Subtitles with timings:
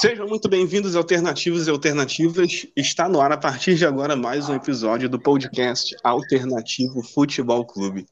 [0.00, 2.68] Sejam muito bem-vindos, alternativos e alternativas.
[2.76, 8.06] Está no ar a partir de agora mais um episódio do podcast Alternativo Futebol Clube.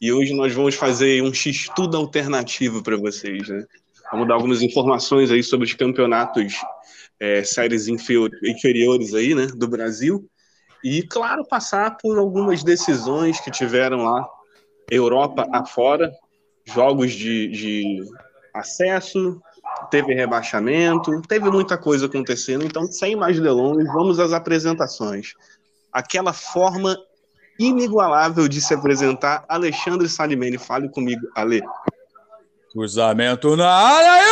[0.00, 3.64] E hoje nós vamos fazer um X-Tudo alternativo para vocês, né?
[4.10, 6.54] Vamos dar algumas informações aí sobre os campeonatos
[7.20, 10.28] é, séries inferiores aí, né, do Brasil.
[10.82, 14.28] E, claro, passar por algumas decisões que tiveram lá,
[14.90, 16.10] Europa afora,
[16.64, 18.04] jogos de, de
[18.52, 19.40] acesso,
[19.90, 25.32] teve rebaixamento, teve muita coisa acontecendo, então, sem mais delongas, vamos às apresentações.
[25.92, 26.96] Aquela forma
[27.58, 30.58] inigualável de se apresentar, Alexandre Salimene.
[30.58, 31.62] Fale comigo, Ale.
[32.70, 34.28] Cruzamento na área e!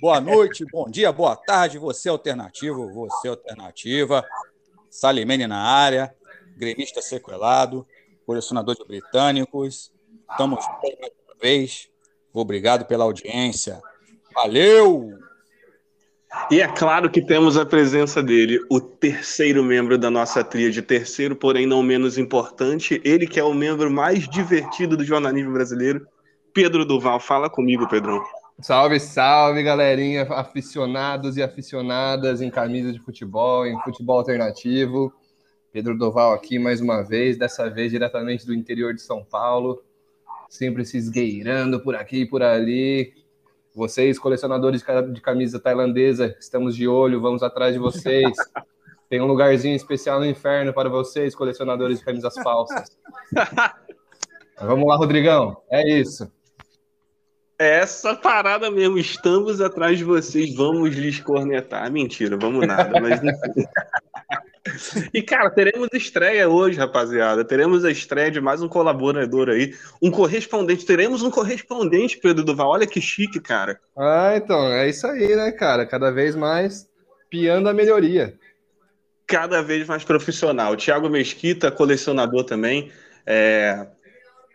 [0.00, 4.24] Boa noite, bom dia, boa tarde, você é alternativo, você é alternativa.
[4.88, 6.14] Salimene na área,
[6.56, 7.86] gremista sequelado,
[8.24, 9.92] colecionador de britânicos.
[10.30, 11.88] Estamos uma vez
[12.32, 13.80] Obrigado pela audiência.
[14.34, 15.18] Valeu!
[16.50, 21.34] E é claro que temos a presença dele, o terceiro membro da nossa tríade, terceiro,
[21.34, 26.06] porém não menos importante, ele que é o membro mais divertido do jornalismo brasileiro,
[26.52, 27.18] Pedro Duval.
[27.18, 28.22] Fala comigo, Pedrão.
[28.60, 35.12] Salve, salve, galerinha, aficionados e aficionadas em camisa de futebol, em futebol alternativo.
[35.72, 39.82] Pedro Duval aqui mais uma vez, dessa vez diretamente do interior de São Paulo
[40.48, 43.12] sempre se esgueirando por aqui e por ali.
[43.74, 44.82] Vocês, colecionadores
[45.12, 48.32] de camisa tailandesa, estamos de olho, vamos atrás de vocês.
[49.08, 52.98] Tem um lugarzinho especial no inferno para vocês, colecionadores de camisas falsas.
[54.60, 55.62] vamos lá, Rodrigão.
[55.70, 56.30] É isso.
[57.58, 58.98] É essa parada mesmo.
[58.98, 61.90] Estamos atrás de vocês, vamos lhes cornetar.
[61.90, 63.20] Mentira, vamos nada, mas
[65.12, 67.44] E, cara, teremos estreia hoje, rapaziada.
[67.44, 70.84] Teremos a estreia de mais um colaborador aí, um correspondente.
[70.84, 72.70] Teremos um correspondente, Pedro Duval.
[72.70, 73.80] Olha que chique, cara.
[73.96, 75.86] Ah, então, é isso aí, né, cara?
[75.86, 76.88] Cada vez mais
[77.30, 78.34] piando a melhoria.
[79.26, 80.76] Cada vez mais profissional.
[80.76, 82.90] Thiago Mesquita, colecionador também.
[83.26, 83.86] É...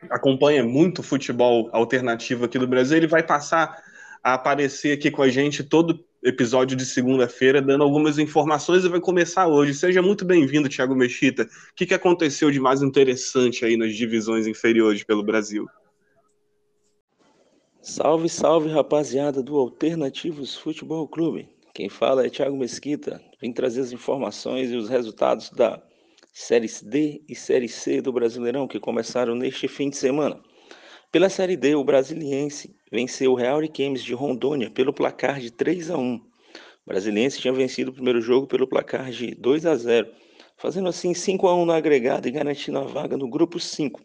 [0.09, 2.97] Acompanha muito futebol alternativo aqui do Brasil.
[2.97, 3.81] Ele vai passar
[4.23, 8.99] a aparecer aqui com a gente todo episódio de segunda-feira, dando algumas informações e vai
[8.99, 9.73] começar hoje.
[9.73, 11.43] Seja muito bem-vindo, Thiago Mechita.
[11.43, 15.67] O que, que aconteceu de mais interessante aí nas divisões inferiores pelo Brasil?
[17.81, 21.49] Salve, salve, rapaziada do Alternativos Futebol Clube.
[21.73, 23.21] Quem fala é Thiago Mesquita.
[23.41, 25.83] Vim trazer as informações e os resultados da
[26.35, 30.41] Série D e Série C do Brasileirão que começaram neste fim de semana.
[31.11, 35.91] Pela Série D, o Brasiliense venceu o Real Games de Rondônia pelo placar de 3
[35.91, 36.16] a 1.
[36.16, 36.21] O
[36.88, 40.09] Brasiliense tinha vencido o primeiro jogo pelo placar de 2 a 0,
[40.57, 44.01] fazendo assim 5 a 1 no agregado e garantindo a vaga no grupo 5.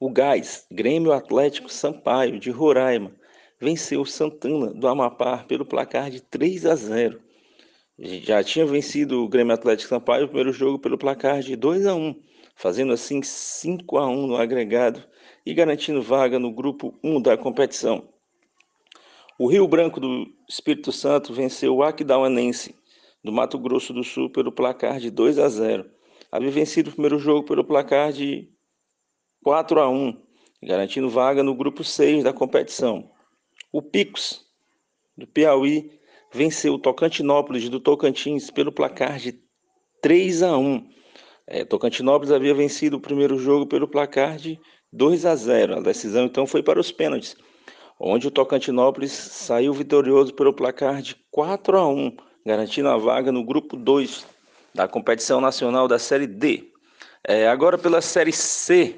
[0.00, 3.14] O Gás, Grêmio Atlético Sampaio de Roraima,
[3.60, 7.21] venceu o Santana do Amapá pelo placar de 3 a 0.
[8.04, 11.94] Já tinha vencido o Grêmio Atlético Sampaio o primeiro jogo pelo placar de 2 a
[11.94, 12.20] 1,
[12.56, 15.04] fazendo assim 5 a 1 no agregado
[15.46, 18.08] e garantindo vaga no grupo 1 da competição.
[19.38, 22.74] O Rio Branco do Espírito Santo venceu o Aquidauanense
[23.22, 25.88] do Mato Grosso do Sul pelo placar de 2 a 0.
[26.32, 28.48] Havia vencido o primeiro jogo pelo placar de
[29.44, 30.20] 4 a 1,
[30.60, 33.12] garantindo vaga no grupo 6 da competição.
[33.70, 34.44] O Picos
[35.16, 36.01] do Piauí
[36.32, 39.38] venceu o Tocantinópolis do Tocantins pelo placar de
[40.00, 40.88] 3 a 1.
[41.46, 44.58] É, Tocantinópolis havia vencido o primeiro jogo pelo placar de
[44.92, 45.76] 2 a 0.
[45.76, 47.36] A decisão então foi para os pênaltis,
[48.00, 53.44] onde o Tocantinópolis saiu vitorioso pelo placar de 4 a 1, garantindo a vaga no
[53.44, 54.26] grupo 2
[54.74, 56.72] da competição nacional da Série D.
[57.26, 58.96] É, agora pela Série C,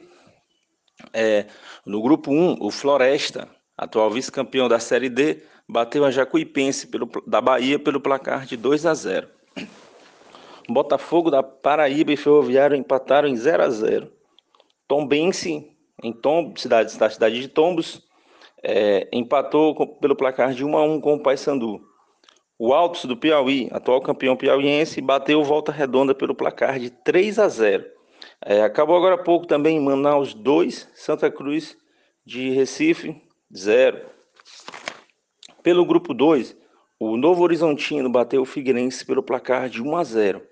[1.13, 1.47] é,
[1.85, 7.41] no grupo 1, o Floresta, atual vice-campeão da Série D, bateu a Jacuipense pelo, da
[7.41, 9.29] Bahia pelo placar de 2 a 0.
[10.69, 14.13] Botafogo da Paraíba e Ferroviário empataram em 0 a 0.
[14.89, 15.71] Tombense
[16.03, 18.03] em Tombos, cidade, da cidade de Tombos,
[18.63, 21.81] é, empatou com, pelo placar de 1 a 1 com o Paysandu.
[22.59, 27.49] O Altos do Piauí, atual campeão piauiense, bateu volta redonda pelo placar de 3 a
[27.49, 27.85] 0.
[28.45, 31.77] É, acabou agora há pouco também Manaus 2, Santa Cruz
[32.25, 33.21] de Recife
[33.55, 34.14] 0.
[35.65, 36.55] Pelo grupo 2,
[37.01, 40.43] o Novo Horizontino bateu o Figueirense pelo placar de 1 a 0.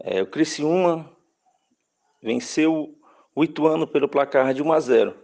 [0.00, 1.10] É, o Criciúma
[2.22, 2.94] venceu
[3.34, 5.14] o Ituano pelo placar de 1 a 0.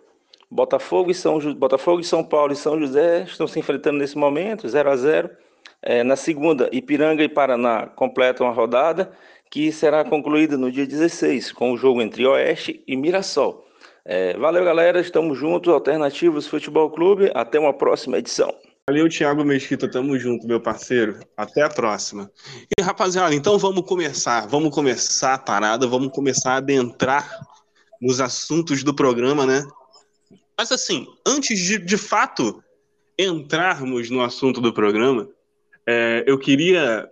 [0.50, 4.68] Botafogo e São, Botafogo e São Paulo e São José estão se enfrentando nesse momento,
[4.68, 5.30] 0 a 0.
[5.80, 9.12] É, na segunda, Ipiranga e Paraná completam a rodada,
[9.48, 13.64] que será concluída no dia 16, com o jogo entre Oeste e Mirassol.
[14.04, 14.98] É, valeu, galera.
[14.98, 17.30] Estamos juntos, Alternativos Futebol Clube.
[17.36, 18.52] Até uma próxima edição.
[18.88, 19.86] Valeu, Thiago Mesquita.
[19.86, 21.20] Tamo junto, meu parceiro.
[21.36, 22.32] Até a próxima.
[22.74, 24.46] E, rapaziada, então vamos começar.
[24.46, 27.38] Vamos começar a parada, vamos começar a adentrar
[28.00, 29.62] nos assuntos do programa, né?
[30.56, 32.64] Mas, assim, antes de, de fato,
[33.18, 35.28] entrarmos no assunto do programa,
[35.86, 37.06] é, eu queria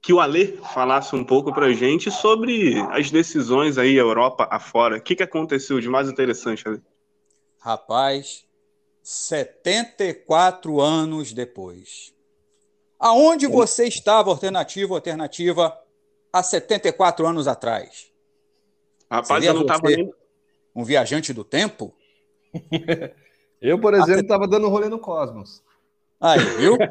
[0.00, 4.98] que o Ale falasse um pouco pra gente sobre as decisões aí, Europa afora.
[4.98, 6.80] O que, que aconteceu de mais interessante, Ale?
[7.58, 8.44] Rapaz,
[9.04, 12.14] 74 anos depois.
[12.98, 15.78] Aonde você estava, alternativa, alternativa,
[16.32, 18.10] há 74 anos atrás?
[19.10, 20.10] Rapaz, Seria eu não estava nem...
[20.74, 21.94] Um viajante do tempo?
[23.60, 25.62] eu, por exemplo, estava dando rolê no Cosmos.
[26.18, 26.78] Aí, viu?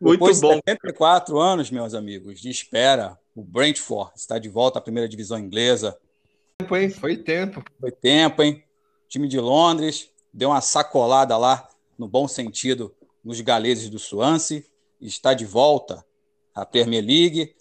[0.00, 0.48] Muito Depois bom.
[0.48, 5.38] de 74 anos, meus amigos, de espera, o Brentford está de volta à primeira divisão
[5.38, 5.96] inglesa.
[6.62, 6.90] Tempo, hein?
[6.90, 7.64] Foi tempo.
[7.80, 8.62] Foi tempo, hein?
[9.08, 11.68] Time de Londres deu uma sacolada lá,
[11.98, 14.64] no bom sentido, nos galeses do Swansea.
[15.00, 16.04] Está de volta
[16.54, 17.54] à Premier League,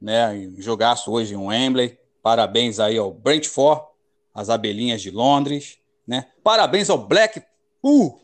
[0.00, 0.50] né?
[0.56, 1.98] Jogaço hoje em Wembley.
[2.22, 3.82] Parabéns aí ao Brentford,
[4.34, 6.26] as abelhinhas de Londres, né?
[6.42, 8.20] Parabéns ao Blackpool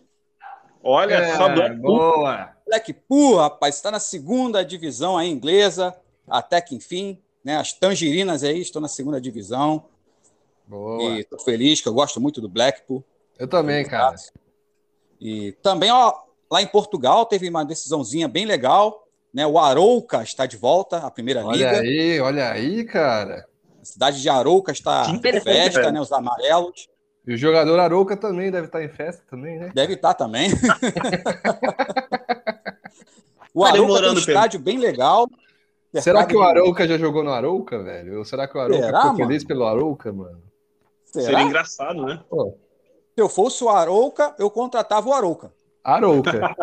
[0.85, 1.81] Olha é, só, Blackpool.
[1.81, 2.50] Boa.
[2.67, 5.97] Blackpool, rapaz, está na segunda divisão aí inglesa,
[6.29, 7.56] até que enfim, né?
[7.56, 9.87] As tangerinas aí estão na segunda divisão.
[10.67, 11.03] Boa.
[11.03, 13.05] E estou feliz, que eu gosto muito do Blackpool.
[13.39, 14.17] Eu também, cara.
[15.21, 16.13] E também, ó,
[16.51, 19.47] lá em Portugal teve uma decisãozinha bem legal, né?
[19.47, 21.69] O Arouca está de volta à primeira olha liga.
[21.69, 23.47] Olha aí, olha aí, cara.
[23.81, 26.01] A cidade de Arouca está em festa, né?
[26.01, 26.89] Os amarelos.
[27.27, 29.71] E o jogador Arouca também deve estar em festa também, né?
[29.75, 30.51] Deve estar também.
[33.53, 35.29] o Arouca tem um estádio bem legal.
[36.01, 38.19] Será que o Arouca já jogou no Arouca, velho?
[38.19, 40.43] Ou será que o Arouca será, ficou feliz pelo Arouca, mano?
[41.15, 41.27] Será?
[41.27, 42.21] Seria engraçado, né?
[42.29, 42.59] Pô.
[43.15, 45.53] Se eu fosse o Arouca, eu contratava o Arouca.
[45.85, 46.57] Arouca.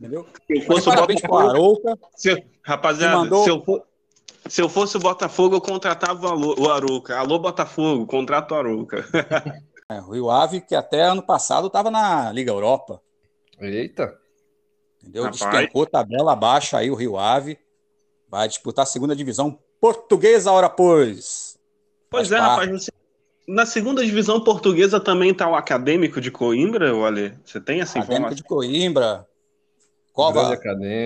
[0.00, 0.26] Entendeu?
[0.46, 1.98] Se eu fosse o Botafogo, Arouca.
[2.16, 3.44] Se, rapaziada, mandou...
[3.44, 3.82] se, eu for,
[4.48, 7.18] se eu fosse o Botafogo, eu contratava o Arouca.
[7.18, 9.04] Alô, Botafogo, contrato o Arouca.
[9.90, 13.02] é, o Rio Ave, que até ano passado estava na Liga Europa.
[13.60, 14.18] Eita.
[15.02, 15.24] Entendeu?
[15.24, 15.40] Rapaz.
[15.40, 17.58] Despencou tabela abaixo aí o Rio Ave.
[18.26, 21.58] Vai disputar a segunda divisão portuguesa, hora pois.
[22.08, 22.60] Pois Faz é, parte.
[22.60, 22.84] rapaz.
[22.84, 23.01] Você...
[23.46, 27.40] Na segunda divisão portuguesa também está o Acadêmico de Coimbra, olha.
[27.44, 28.36] Você tem essa Acadêmico informação?
[28.36, 29.26] de Coimbra.
[30.12, 30.58] Cova,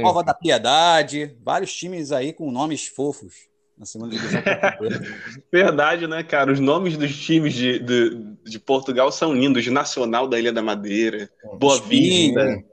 [0.03, 3.47] Cova da Piedade, vários times aí com nomes fofos
[3.79, 4.43] na segunda divisão.
[5.53, 6.53] Verdade, né, cara?
[6.53, 9.67] Os nomes dos times de, de, de Portugal são lindos.
[9.69, 12.65] Nacional da Ilha da Madeira, Boa Vista.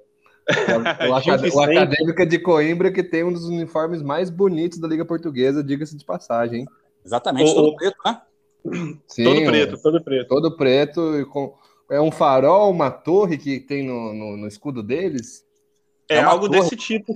[0.99, 5.05] O, o, o Acadêmica de Coimbra que tem um dos uniformes mais bonitos da Liga
[5.05, 6.61] Portuguesa, diga-se de passagem.
[6.61, 6.67] Hein?
[7.05, 8.21] Exatamente, o, todo preto, né?
[9.07, 10.27] Sim, todo preto, todo preto.
[10.27, 11.53] Todo preto, e com,
[11.91, 15.45] é um farol, uma torre que tem no, no, no escudo deles.
[16.09, 16.61] É, é algo torre.
[16.61, 17.13] desse tipo.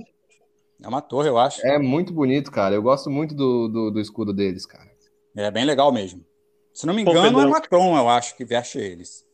[0.82, 1.66] É uma torre, eu acho.
[1.66, 2.74] É muito bonito, cara.
[2.74, 4.88] Eu gosto muito do, do, do escudo deles, cara.
[5.36, 6.24] É bem legal mesmo.
[6.72, 9.26] Se não me engano, Pô, é Macron, eu acho, que veste eles.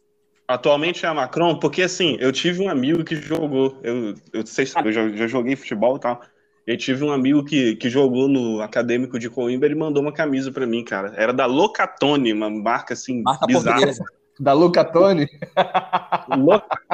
[0.47, 3.78] Atualmente é a Macron, porque assim, eu tive um amigo que jogou.
[3.83, 6.21] Eu, eu, sei, eu já, já joguei futebol e tal.
[6.66, 10.50] Eu tive um amigo que, que jogou no Acadêmico de Coimbra, ele mandou uma camisa
[10.50, 11.12] para mim, cara.
[11.16, 13.76] Era da Locatone, uma marca assim, marca bizarra.
[13.76, 14.04] Portuguesa.
[14.40, 15.28] Da Lucatone?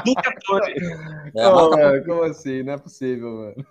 [0.06, 0.74] Lucatone.
[1.36, 2.64] É, oh, mano, como assim?
[2.64, 3.66] Não é possível, mano.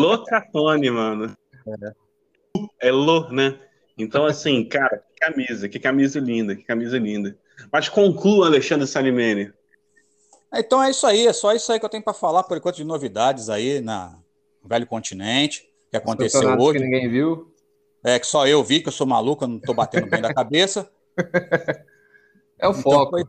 [0.00, 1.36] Locatone, mano.
[2.80, 2.88] É.
[2.88, 3.58] é Lo, né?
[3.98, 7.36] Então, assim, cara, que camisa, que camisa linda, que camisa linda.
[7.70, 9.52] Mas conclua, Alexandre Salimene.
[10.54, 12.76] Então é isso aí, é só isso aí que eu tenho para falar por enquanto
[12.76, 14.18] de novidades aí na
[14.64, 16.78] Velho Continente, que aconteceu hoje.
[16.78, 17.54] Que ninguém viu.
[18.04, 20.32] É, que só eu vi, que eu sou maluco, eu não tô batendo bem da
[20.32, 20.90] cabeça.
[22.56, 23.10] É o então, foco.
[23.10, 23.24] Foi...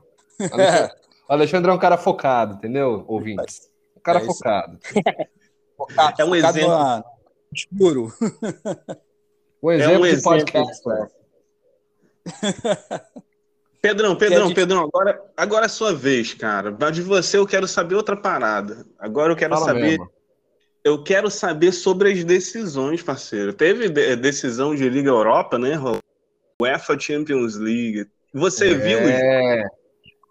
[0.51, 0.96] Alexandre,
[1.27, 3.72] Alexandre é um cara focado, entendeu, ouvintes?
[3.98, 4.80] Um cara é focado.
[5.75, 6.22] focado.
[6.22, 6.68] É um exemplo.
[6.70, 7.04] Na...
[7.54, 8.13] Escuro.
[9.63, 10.84] Um exemplo, é um exemplo de podcast.
[13.82, 16.72] Pedrão, Pedrão, Pedrão, agora, agora é sua vez, cara.
[16.92, 18.86] De você eu quero saber outra parada.
[19.00, 19.82] Agora eu quero Fala saber.
[19.82, 20.12] Mesmo.
[20.86, 23.51] Eu quero saber sobre as decisões, parceiro.
[23.51, 25.72] Teve decisão de Liga Europa, né?
[26.62, 28.08] UEFA Champions League.
[28.32, 28.75] Você é...
[28.75, 29.00] viu?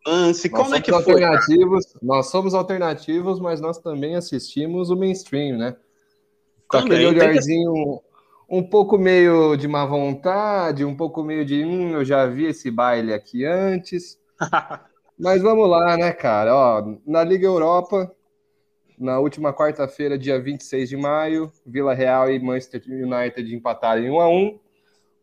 [0.07, 0.49] lance?
[0.49, 1.03] Nós Como é que foi?
[1.03, 1.37] cara?
[1.37, 5.77] alternativos, nós somos alternativos, mas nós também assistimos o mainstream, né?
[6.69, 8.01] Com Também, aquele olharzinho
[8.49, 12.71] um pouco meio de má vontade, um pouco meio de hum, eu já vi esse
[12.71, 14.21] baile aqui antes.
[15.19, 16.55] Mas vamos lá, né, cara?
[16.55, 18.15] Ó, na Liga Europa,
[18.99, 24.21] na última quarta-feira, dia 26 de maio, Vila Real e Manchester United empataram em 1
[24.21, 24.59] a 1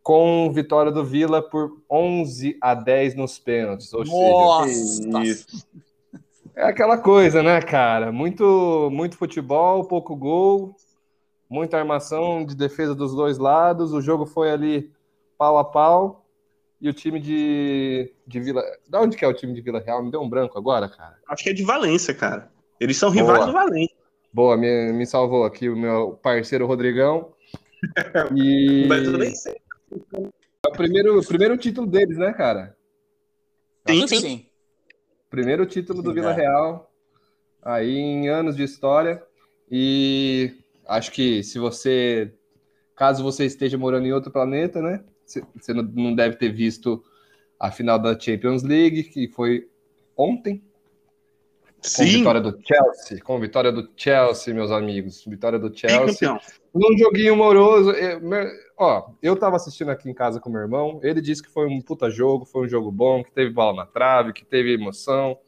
[0.03, 3.93] com vitória do Vila por 11 a 10 nos pênaltis.
[3.93, 5.23] Ou seja, Nossa!
[5.23, 5.67] Isso.
[6.55, 8.11] é aquela coisa, né, cara?
[8.11, 10.75] Muito, muito futebol, pouco gol,
[11.49, 13.93] muita armação de defesa dos dois lados.
[13.93, 14.91] O jogo foi ali
[15.37, 16.25] pau a pau.
[16.79, 18.63] E o time de, de Vila.
[18.89, 20.03] Da onde que é o time de Vila Real?
[20.03, 21.15] Me deu um branco agora, cara.
[21.29, 22.50] Acho que é de Valência, cara.
[22.81, 23.45] Eles são rivais Boa.
[23.45, 23.95] do Valência.
[24.33, 27.31] Boa, me, me salvou aqui o meu parceiro Rodrigão.
[28.35, 29.55] E Mas eu nem sei.
[29.91, 32.77] é o primeiro, o primeiro título deles, né, cara?
[33.87, 34.45] Sim, sim.
[35.29, 36.35] Primeiro título do Vila é.
[36.35, 36.91] Real,
[37.61, 39.23] aí em anos de história.
[39.69, 40.55] E
[40.87, 42.31] acho que se você,
[42.95, 45.03] caso você esteja morando em outro planeta, né?
[45.25, 47.03] Você não deve ter visto
[47.59, 49.67] a final da Champions League, que foi
[50.15, 50.63] ontem,
[51.81, 53.23] com Sim, vitória do Chelsea.
[53.23, 55.25] Com vitória do Chelsea, meus amigos.
[55.25, 56.39] Vitória do Chelsea.
[56.73, 57.91] Num joguinho moroso.
[57.91, 58.21] eu-
[58.77, 60.99] ó, eu tava assistindo aqui em casa com meu irmão.
[61.01, 63.85] Ele disse que foi um puta jogo, foi um jogo bom, que teve bola na
[63.85, 65.39] trave, que teve emoção.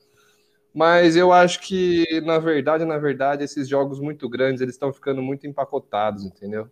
[0.74, 5.22] Mas eu acho que, na verdade, na verdade, esses jogos muito grandes, eles estão ficando
[5.22, 6.68] muito empacotados, entendeu?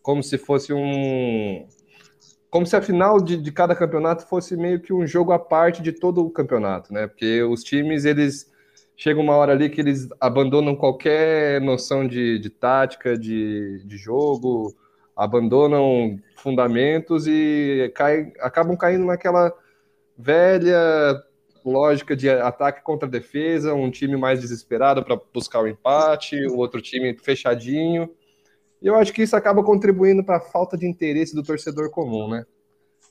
[0.00, 1.66] Como se fosse um.
[2.48, 5.82] Como se a final de, de cada campeonato fosse meio que um jogo à parte
[5.82, 7.08] de todo o campeonato, né?
[7.08, 8.54] Porque os times, eles
[8.96, 14.74] chega uma hora ali que eles abandonam qualquer noção de, de tática, de, de jogo,
[15.14, 19.52] abandonam fundamentos e cai, acabam caindo naquela
[20.16, 21.22] velha
[21.64, 26.80] lógica de ataque contra defesa, um time mais desesperado para buscar o empate, o outro
[26.80, 28.08] time fechadinho.
[28.80, 32.28] E eu acho que isso acaba contribuindo para a falta de interesse do torcedor comum,
[32.28, 32.46] né?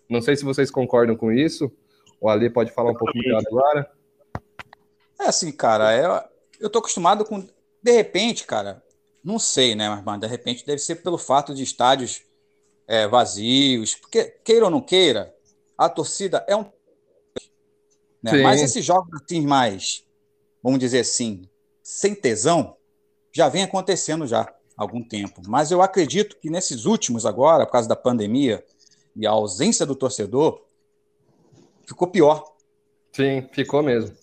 [0.09, 1.71] Não sei se vocês concordam com isso.
[2.21, 3.91] O Ali pode falar um pouco melhor agora.
[5.19, 6.29] É assim, cara, eu,
[6.59, 7.47] eu tô acostumado com.
[7.81, 8.83] De repente, cara,
[9.23, 12.21] não sei, né, mas mano, de repente deve ser pelo fato de estádios
[12.87, 15.33] é, vazios, porque queira ou não queira,
[15.77, 16.65] a torcida é um.
[18.21, 18.41] Né?
[18.41, 20.03] Mas esses jogos assim, mais,
[20.61, 21.47] vamos dizer assim,
[21.83, 22.75] sem tesão,
[23.31, 25.41] já vem acontecendo já há algum tempo.
[25.47, 28.63] Mas eu acredito que nesses últimos agora, por causa da pandemia
[29.15, 30.63] e a ausência do torcedor,
[31.85, 32.55] ficou pior.
[33.11, 34.15] Sim, ficou mesmo.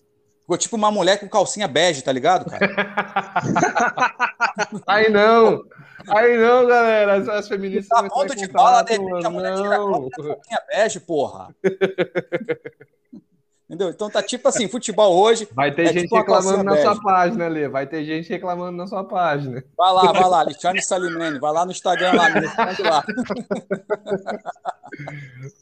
[0.42, 2.66] Ficou tipo uma mulher com calcinha bege, tá ligado, cara?
[4.86, 5.62] Aí não!
[6.08, 7.14] Aí não, galera!
[7.14, 11.00] As, as feministas Tá ponto de bala, de repente a mulher tira a calcinha bege,
[11.00, 11.54] porra.
[13.72, 13.88] Entendeu?
[13.88, 15.48] Então tá tipo assim, futebol hoje.
[15.54, 17.68] Vai ter É gente tipo reclamando na sua página, Lê.
[17.68, 19.64] Vai ter gente reclamando na sua página.
[19.74, 23.02] Vai lá, vai lá, Alexandre Salimene, vai lá no Instagram lá, responde lá.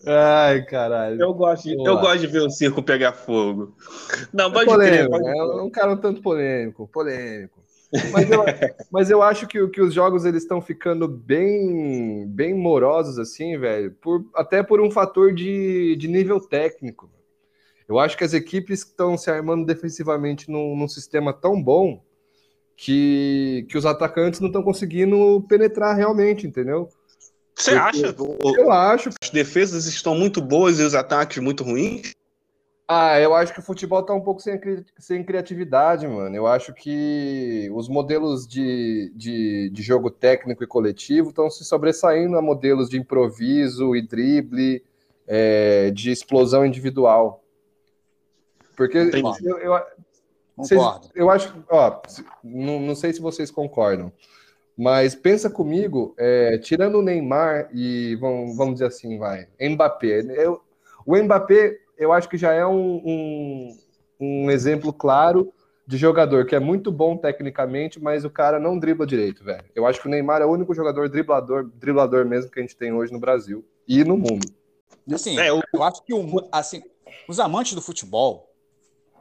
[0.09, 1.21] Ai, caralho.
[1.21, 3.77] Eu gosto, de, eu gosto de ver o circo pegar fogo.
[4.33, 5.07] Não, pode crer.
[5.07, 5.63] polêmico, Pode é crer.
[5.63, 7.61] um cara um tanto polêmico, polêmico.
[8.11, 8.45] Mas eu,
[8.91, 13.93] mas eu acho que, que os jogos eles estão ficando bem, bem morosos assim, velho,
[14.03, 17.09] por, até por um fator de, de nível técnico.
[17.91, 22.01] Eu acho que as equipes estão se armando defensivamente num, num sistema tão bom
[22.77, 26.89] que, que os atacantes não estão conseguindo penetrar realmente, entendeu?
[27.53, 28.15] Você acha?
[28.57, 29.11] Eu acho.
[29.21, 32.13] As defesas estão muito boas e os ataques muito ruins?
[32.87, 36.35] Ah, eu acho que o futebol tá um pouco sem, cri- sem criatividade, mano.
[36.35, 42.39] Eu acho que os modelos de, de, de jogo técnico e coletivo estão se sobressaindo
[42.39, 44.85] a modelos de improviso e drible,
[45.27, 47.43] é, de explosão individual.
[48.81, 48.97] Porque
[49.43, 49.81] eu, eu,
[50.57, 51.09] vocês- Concordo.
[51.15, 52.01] eu acho, ó,
[52.43, 54.11] não, não sei se vocês concordam,
[54.77, 60.21] mas pensa comigo, é, tirando o Neymar e vamos, vamos dizer assim, vai, Mbappé.
[60.35, 60.63] Eu,
[61.05, 63.79] o Mbappé, eu acho que já é um, um,
[64.19, 65.53] um exemplo claro
[65.87, 69.65] de jogador que é muito bom tecnicamente, mas o cara não dribla direito, velho.
[69.75, 72.77] Eu acho que o Neymar é o único jogador driblador, driblador mesmo que a gente
[72.77, 74.47] tem hoje no Brasil e no mundo.
[75.13, 76.81] Assim, É, o- eu acho que o, assim,
[77.29, 78.50] os amantes do futebol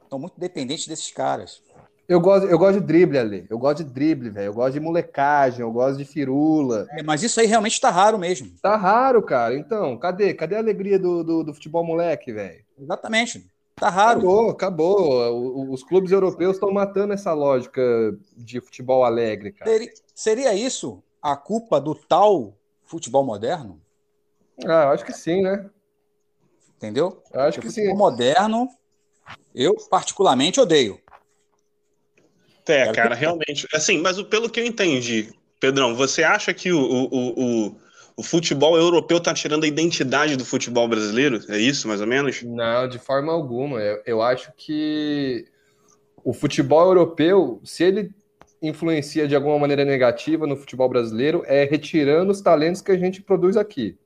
[0.10, 1.62] estão muito dependentes desses caras.
[2.08, 4.48] Eu gosto, eu gosto de drible ali, eu gosto de drible, velho.
[4.48, 6.88] Eu gosto de molecagem, eu gosto de firula.
[6.94, 8.52] É, mas isso aí realmente está raro mesmo.
[8.64, 9.56] Tá raro, cara.
[9.56, 10.34] Então, cadê?
[10.34, 12.66] Cadê a alegria do, do, do futebol moleque, velho?
[12.80, 13.46] Exatamente.
[13.76, 14.22] Tá raro.
[14.22, 15.12] Acabou, acabou.
[15.32, 17.82] O- o- Os clubes europeus estão matando essa lógica
[18.36, 19.70] de futebol alegre, cara.
[19.70, 23.80] Seria, seria isso a culpa do tal futebol moderno?
[24.66, 25.70] Ah, eu acho que sim, né?
[26.78, 27.22] Entendeu?
[27.32, 27.98] Eu acho Porque que o futebol sim.
[27.98, 28.70] moderno
[29.54, 31.00] Eu, particularmente, odeio.
[32.68, 33.68] É, cara, realmente.
[33.74, 37.76] Assim, mas pelo que eu entendi, Pedrão, você acha que o, o, o,
[38.18, 41.40] o futebol europeu está tirando a identidade do futebol brasileiro?
[41.50, 42.44] É isso, mais ou menos?
[42.44, 43.80] Não, de forma alguma.
[43.82, 45.46] Eu, eu acho que
[46.24, 48.12] o futebol europeu, se ele
[48.62, 53.22] influencia de alguma maneira negativa no futebol brasileiro, é retirando os talentos que a gente
[53.22, 53.98] produz aqui.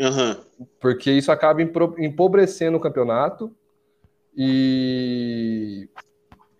[0.00, 0.66] Uhum.
[0.80, 3.54] Porque isso acaba empobrecendo o campeonato
[4.36, 5.88] e,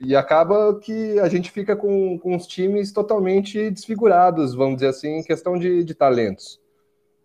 [0.00, 5.19] e acaba que a gente fica com, com os times totalmente desfigurados, vamos dizer assim,
[5.19, 6.61] em questão de, de talentos.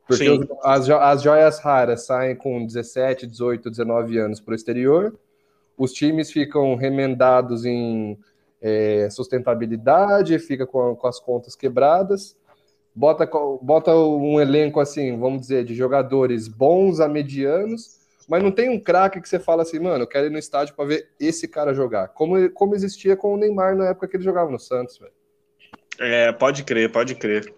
[0.07, 0.25] Porque
[0.63, 5.15] as, as joias raras saem com 17, 18, 19 anos para o exterior,
[5.77, 8.17] os times ficam remendados em
[8.59, 12.35] é, sustentabilidade, fica com, com as contas quebradas,
[12.93, 13.29] bota,
[13.61, 17.98] bota um elenco assim, vamos dizer, de jogadores bons a medianos,
[18.29, 20.75] mas não tem um craque que você fala assim, mano, eu quero ir no estádio
[20.75, 22.09] para ver esse cara jogar.
[22.09, 25.11] Como, como existia com o Neymar na época que ele jogava no Santos, velho.
[25.99, 27.51] É, pode crer, pode crer.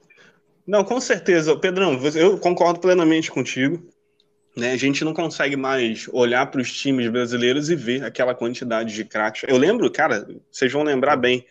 [0.65, 1.55] Não, com certeza.
[1.57, 3.83] Pedrão, eu concordo plenamente contigo.
[4.55, 4.71] Né?
[4.71, 9.03] A gente não consegue mais olhar para os times brasileiros e ver aquela quantidade de
[9.03, 9.43] craques.
[9.47, 11.45] Eu lembro, cara, vocês vão lembrar bem,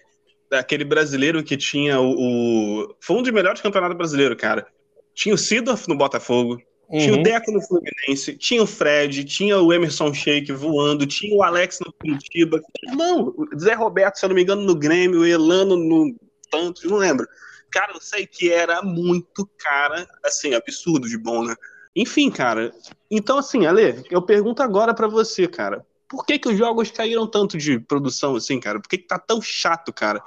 [0.51, 2.97] daquele brasileiro que tinha o, o.
[3.01, 4.67] Foi um dos melhores campeonatos brasileiros, cara.
[5.15, 6.61] Tinha o Sidorf no Botafogo,
[6.91, 6.99] uhum.
[6.99, 7.23] tinha o uhum.
[7.23, 11.93] Deco no Fluminense, tinha o Fred, tinha o Emerson Sheik voando, tinha o Alex no
[11.93, 12.61] Curitiba.
[12.97, 16.15] Não, o Zé Roberto, se eu não me engano, no Grêmio, o Elano no
[16.51, 17.27] Tantos, não lembro.
[17.71, 21.55] Cara, eu sei que era muito cara, assim, absurdo de bom, né?
[21.95, 22.73] Enfim, cara.
[23.11, 25.87] Então, assim, Ale, eu pergunto agora para você, cara.
[26.09, 28.81] Por que, que os jogos caíram tanto de produção assim, cara?
[28.81, 30.21] Por que, que tá tão chato, cara?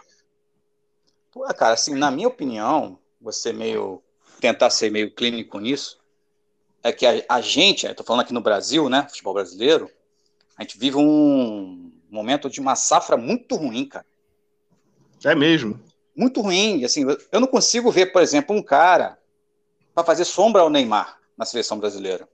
[1.32, 4.02] Pô, cara, assim, na minha opinião, você meio
[4.40, 5.98] tentar ser meio clínico nisso,
[6.84, 9.90] é que a, a gente, tô falando aqui no Brasil, né, futebol brasileiro,
[10.58, 14.06] a gente vive um momento de uma safra muito ruim, cara.
[15.24, 15.80] É mesmo?
[16.16, 19.18] Muito ruim, assim, eu não consigo ver, por exemplo, um cara
[19.96, 22.28] para fazer sombra ao Neymar na seleção brasileira.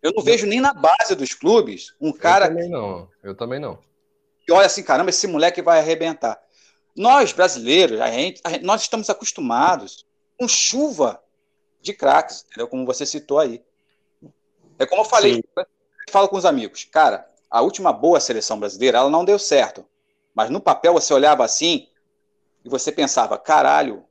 [0.00, 2.46] Eu não vejo nem na base dos clubes um cara.
[2.46, 3.08] Eu também não.
[3.22, 3.78] Eu também não.
[4.44, 6.40] Que olha assim, caramba, esse moleque vai arrebentar.
[6.96, 10.04] Nós, brasileiros, a gente, a gente, nós estamos acostumados
[10.36, 11.22] com chuva
[11.82, 12.68] de craques, entendeu?
[12.68, 13.62] Como você citou aí.
[14.78, 15.42] É como eu falei, Sim.
[15.56, 15.66] eu
[16.10, 19.84] falo com os amigos, cara, a última boa seleção brasileira, ela não deu certo.
[20.34, 21.88] Mas no papel você olhava assim
[22.64, 24.04] e você pensava, caralho,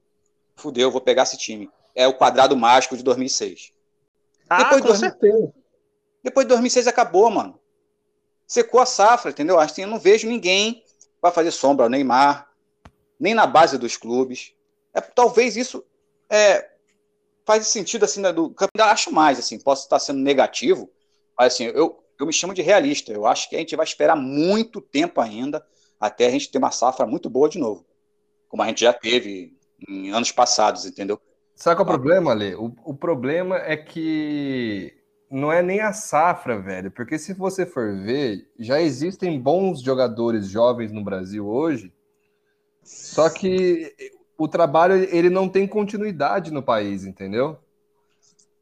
[0.55, 3.73] fudeu, vou pegar esse time é o quadrado mágico de 2006.
[4.49, 5.53] Ah, depois com 2000, certeza.
[6.23, 7.59] Depois de 2006 acabou, mano.
[8.45, 9.59] Secou a safra, entendeu?
[9.59, 10.83] Assim, eu não vejo ninguém
[11.19, 12.49] para fazer sombra ao Neymar,
[13.19, 14.53] nem na base dos clubes.
[14.93, 15.85] É, talvez isso
[16.29, 16.70] é,
[17.51, 20.89] faz sentido assim né, do acho mais assim, posso estar sendo negativo,
[21.37, 23.11] mas assim, eu, eu me chamo de realista.
[23.11, 25.65] Eu acho que a gente vai esperar muito tempo ainda
[25.99, 27.85] até a gente ter uma safra muito boa de novo,
[28.47, 31.19] como a gente já teve em anos passados, entendeu?
[31.53, 32.55] Sabe qual é o problema, Ale?
[32.55, 34.93] O, o problema é que
[35.29, 40.47] não é nem a safra, velho, porque se você for ver, já existem bons jogadores
[40.47, 41.93] jovens no Brasil hoje,
[42.81, 43.93] só que
[44.43, 47.57] o trabalho ele não tem continuidade no país, entendeu?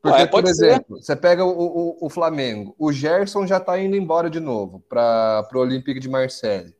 [0.01, 1.03] Porque, por exemplo, ser.
[1.03, 5.47] você pega o, o, o, Flamengo, o Gerson já tá indo embora de novo para
[5.53, 6.73] o Olympique de Marseille.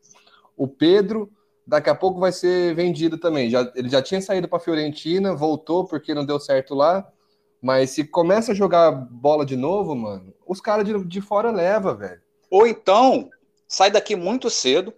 [0.56, 1.30] O Pedro
[1.66, 3.50] daqui a pouco vai ser vendido também.
[3.50, 7.08] Já, ele já tinha saído para a Fiorentina, voltou porque não deu certo lá.
[7.62, 11.94] Mas se começa a jogar bola de novo, mano, os caras de, de fora leva,
[11.94, 12.22] velho.
[12.50, 13.30] Ou então,
[13.68, 14.94] sai daqui muito cedo,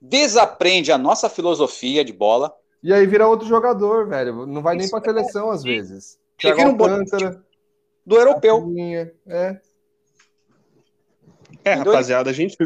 [0.00, 2.54] desaprende a nossa filosofia de bola.
[2.82, 4.46] E aí vira outro jogador, velho.
[4.46, 6.18] Não vai nem para seleção às vezes.
[6.38, 7.42] Thiago Alcântara.
[8.04, 8.72] Do europeu.
[9.26, 9.60] É.
[11.64, 12.56] É, rapaziada, a gente,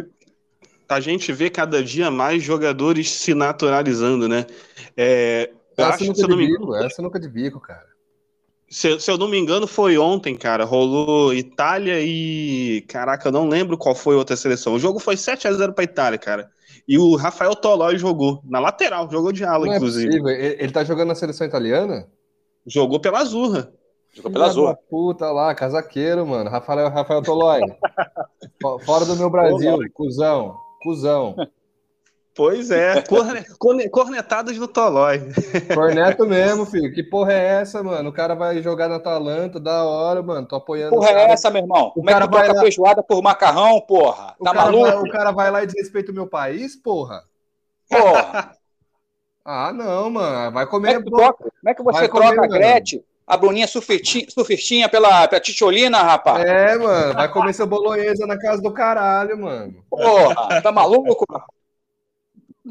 [0.86, 4.46] a gente vê cada dia mais jogadores se naturalizando, né?
[4.94, 7.88] É, essa acho, nunca de bico, engano, essa nunca de bico, cara.
[8.68, 10.64] Se, se, eu não me engano, foi ontem, cara.
[10.64, 12.84] Rolou Itália e.
[12.86, 14.74] Caraca, eu não lembro qual foi a outra seleção.
[14.74, 16.50] O jogo foi 7 a 0 pra Itália, cara.
[16.90, 20.12] E o Rafael Tolói jogou na lateral, jogou de ala, não é inclusive.
[20.28, 22.08] É ele, ele tá jogando na seleção italiana?
[22.66, 23.72] Jogou pela Azurra.
[24.12, 24.76] Jogou pela Azurra.
[24.90, 26.50] Puta lá, casaqueiro, mano.
[26.50, 27.60] Rafael, Rafael Tolói.
[28.84, 30.56] Fora do meu Brasil, cuzão.
[30.82, 31.36] Cusão.
[32.34, 33.02] Pois é,
[33.58, 35.20] corne, cornetadas do Tolói.
[35.74, 36.92] Corneto mesmo, filho.
[36.94, 38.08] Que porra é essa, mano?
[38.10, 40.46] O cara vai jogar na Atalanta, da hora, mano.
[40.46, 40.94] Tô apoiando.
[40.94, 41.88] Porra é essa, meu irmão?
[41.88, 42.60] O Como cara é que vai lá...
[42.60, 44.34] feijoada por macarrão, porra?
[44.42, 44.84] Tá maluco?
[44.84, 47.24] Vai, o cara vai lá e desrespeita o meu país, porra?
[47.88, 48.52] Porra.
[49.44, 50.52] ah, não, mano.
[50.52, 50.94] Vai comer.
[50.94, 53.04] Como é que, troca, como é que você vai troca a Gretchen?
[53.26, 56.44] a Bruninha surfistinha, surfistinha pela, pela Ticholina, rapaz.
[56.44, 59.84] É, mano, vai comer seu bolonhesa na casa do caralho, mano.
[59.88, 61.24] Porra, tá maluco?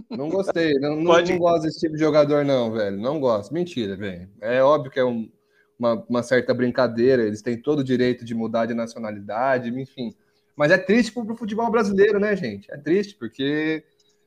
[0.09, 2.97] Não gostei, não, não, não, gosto desse tipo de jogador, não, velho.
[2.97, 3.53] Não gosto.
[3.53, 4.29] Mentira, velho.
[4.41, 5.29] É óbvio que é um,
[5.77, 10.13] uma, uma, certa brincadeira, eles têm todo o direito de mudar de nacionalidade, enfim.
[10.55, 12.71] Mas é triste pro, pro futebol brasileiro, né, gente?
[12.71, 13.83] É triste, porque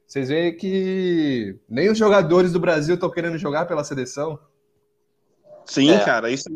[0.06, 4.38] vocês veem que nem os jogadores do Brasil estão querendo jogar pela seleção.
[5.64, 6.04] Sim, é.
[6.04, 6.48] cara, isso.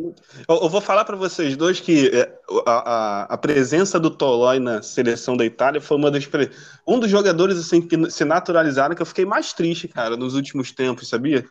[0.49, 2.33] Eu, eu vou falar para vocês dois que é,
[2.67, 6.29] a, a, a, presença do Tolói na seleção da Itália foi uma das
[6.87, 10.73] um dos jogadores assim que se naturalizaram que eu fiquei mais triste, cara, nos últimos
[10.73, 11.45] tempos, sabia?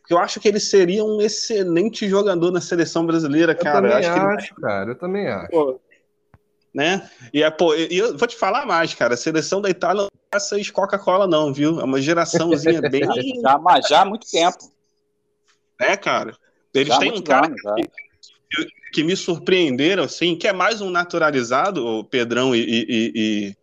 [0.00, 3.88] Porque eu acho que ele seria um excelente jogador na seleção brasileira, cara.
[3.88, 4.60] Eu também acho, acho ele...
[4.60, 5.50] cara, eu também acho.
[5.50, 5.80] Pô,
[6.72, 7.08] né?
[7.32, 9.14] E, é, pô, e eu vou te falar mais, cara.
[9.14, 11.80] A seleção da Itália não é essas Coca-Cola, não, viu?
[11.80, 13.02] É uma geraçãozinha bem.
[13.42, 14.58] já, mas já há muito tempo.
[15.78, 16.36] É, cara.
[16.72, 17.82] Eles têm um cara que,
[18.50, 23.56] que, que, me surpreenderam, assim, que é mais um naturalizado, o Pedrão e, e, e,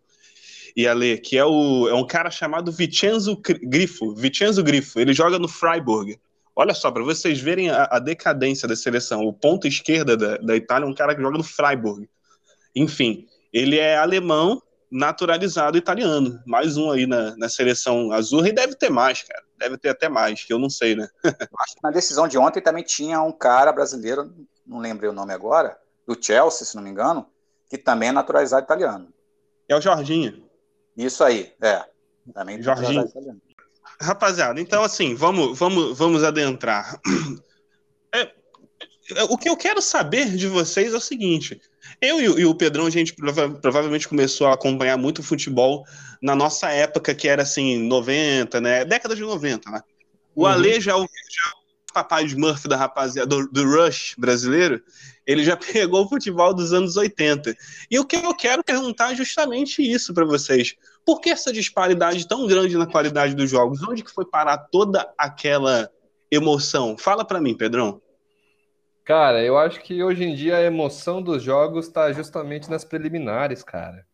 [0.75, 4.13] e Ale, que é, o, é um cara chamado Vicenzo Grifo.
[4.13, 4.99] Vicenzo Grifo.
[4.99, 6.19] Ele joga no Freiburg.
[6.55, 9.21] Olha só, para vocês verem a, a, decadência da seleção.
[9.21, 12.09] O ponto esquerda da, da Itália é um cara que joga no Freiburg.
[12.75, 16.39] Enfim, ele é alemão naturalizado italiano.
[16.45, 19.46] Mais um aí na, na seleção azul, e deve ter mais, cara.
[19.57, 21.07] Deve ter até mais, que eu não sei, né?
[21.23, 24.33] Acho que na decisão de ontem também tinha um cara brasileiro,
[24.65, 27.27] não lembrei o nome agora, do Chelsea, se não me engano,
[27.69, 29.11] que também é naturalizado italiano.
[29.67, 30.47] É o Jorginho.
[30.95, 31.83] Isso aí, é.
[32.33, 33.11] Também Jorginho.
[33.99, 36.99] Rapaziada, então assim, vamos, vamos, vamos adentrar.
[38.13, 38.21] É,
[39.15, 41.61] é, o que eu quero saber de vocês é o seguinte:
[42.01, 45.85] eu e, o Pedrão, a gente prova provavelmente começou a acompanhar muito futebol
[46.21, 48.85] na nossa época, que era assim, 90, né?
[48.85, 49.81] Década de 90, né?
[50.35, 50.47] O uhum.
[50.47, 51.51] Ale já o, já
[51.93, 54.81] papai Smurf da rapaziada, do, do, Rush brasileiro,
[55.25, 57.55] ele já pegou o futebol dos anos 80.
[57.89, 60.75] E o que eu quero perguntar é justamente isso para vocês.
[61.05, 63.81] Por que essa disparidade tão grande na qualidade dos jogos?
[63.81, 65.89] Onde que foi parar toda aquela
[66.29, 66.95] emoção?
[66.97, 68.01] Fala para mim, Pedrão.
[69.07, 73.63] Cara, eu acho que hoje em dia a emoção dos jogos está justamente nas preliminares,
[73.63, 74.05] cara.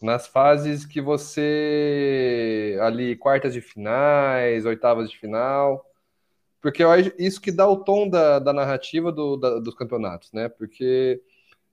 [0.00, 2.78] Nas fases que você.
[2.80, 5.84] ali, quartas de finais, oitavas de final.
[6.60, 10.48] Porque é isso que dá o tom da, da narrativa do, da, dos campeonatos, né?
[10.48, 11.20] Porque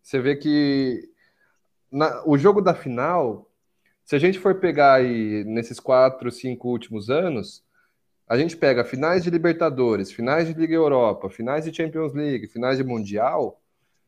[0.02, 1.12] você vê que
[1.92, 3.52] na, o jogo da final,
[4.04, 7.64] se a gente for pegar aí nesses quatro, cinco últimos anos,
[8.32, 12.78] a gente pega finais de Libertadores, finais de Liga Europa, finais de Champions League, finais
[12.78, 13.60] de Mundial,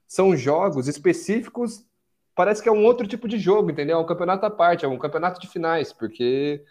[0.08, 1.86] são jogos específicos,
[2.34, 3.98] parece que é um outro tipo de jogo, entendeu?
[3.98, 6.64] É um campeonato à parte, é um campeonato de finais, porque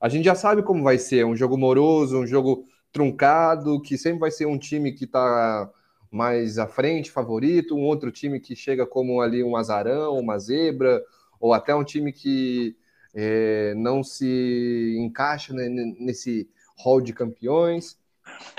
[0.00, 3.98] a gente já sabe como vai ser, é um jogo moroso, um jogo truncado, que
[3.98, 5.68] sempre vai ser um time que está
[6.12, 11.02] mais à frente, favorito, um outro time que chega como ali um azarão, uma zebra,
[11.40, 12.76] ou até um time que
[13.12, 16.48] é, não se encaixa nesse
[16.82, 17.98] hall de campeões,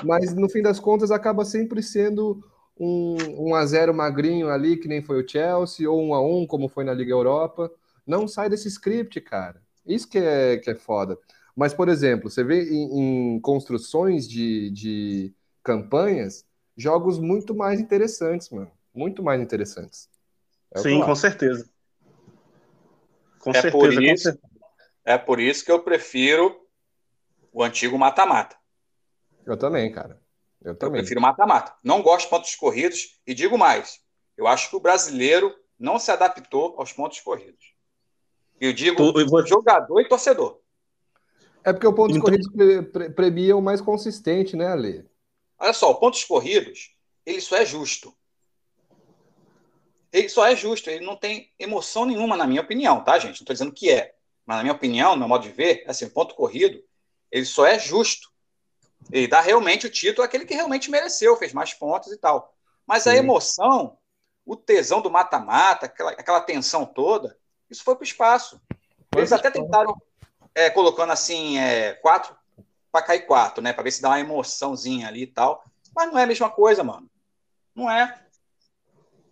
[0.03, 2.43] mas no fim das contas acaba sempre sendo
[2.79, 3.15] um,
[3.49, 6.67] um a 0 magrinho ali, que nem foi o Chelsea, ou um a 1 como
[6.67, 7.71] foi na Liga Europa.
[8.05, 9.61] Não sai desse script, cara.
[9.85, 11.17] Isso que é, que é foda.
[11.55, 18.49] Mas, por exemplo, você vê em, em construções de, de campanhas jogos muito mais interessantes,
[18.49, 18.71] mano.
[18.93, 20.09] Muito mais interessantes.
[20.73, 21.69] É Sim, com certeza.
[23.39, 24.51] Com é certeza, por isso, certeza.
[25.03, 26.60] É por isso que eu prefiro
[27.51, 28.55] o antigo mata-mata.
[29.45, 30.21] Eu também, cara.
[30.63, 30.99] Eu também.
[30.99, 31.75] Eu prefiro mata-mata.
[31.83, 33.99] Não gosto de pontos corridos e digo mais.
[34.37, 37.73] Eu acho que o brasileiro não se adaptou aos pontos corridos.
[38.59, 40.61] Eu digo tu, jogador e torcedor.
[41.63, 42.25] É porque o pontos então...
[42.25, 45.09] corridos pre pre premia o mais consistente, né, Ale?
[45.59, 48.15] Olha só, o pontos corridos, ele só é justo.
[50.11, 53.39] Ele só é justo, ele não tem emoção nenhuma, na minha opinião, tá, gente?
[53.39, 54.13] Não estou dizendo que é.
[54.45, 56.83] Mas na minha opinião, no meu modo de ver, assim, ponto corrido,
[57.31, 58.29] ele só é justo.
[59.11, 62.53] Ele dá realmente o título àquele que realmente mereceu, fez mais pontos e tal.
[62.85, 63.09] Mas Sim.
[63.11, 63.97] a emoção,
[64.45, 67.37] o tesão do mata-mata, aquela, aquela tensão toda,
[67.69, 68.61] isso foi para o espaço.
[69.15, 69.95] Eles até tentaram,
[70.53, 72.35] é, colocando assim, é, quatro
[72.91, 73.71] para cair quatro, né?
[73.71, 75.63] Para ver se dá uma emoçãozinha ali e tal.
[75.95, 77.09] Mas não é a mesma coisa, mano.
[77.73, 78.21] Não é.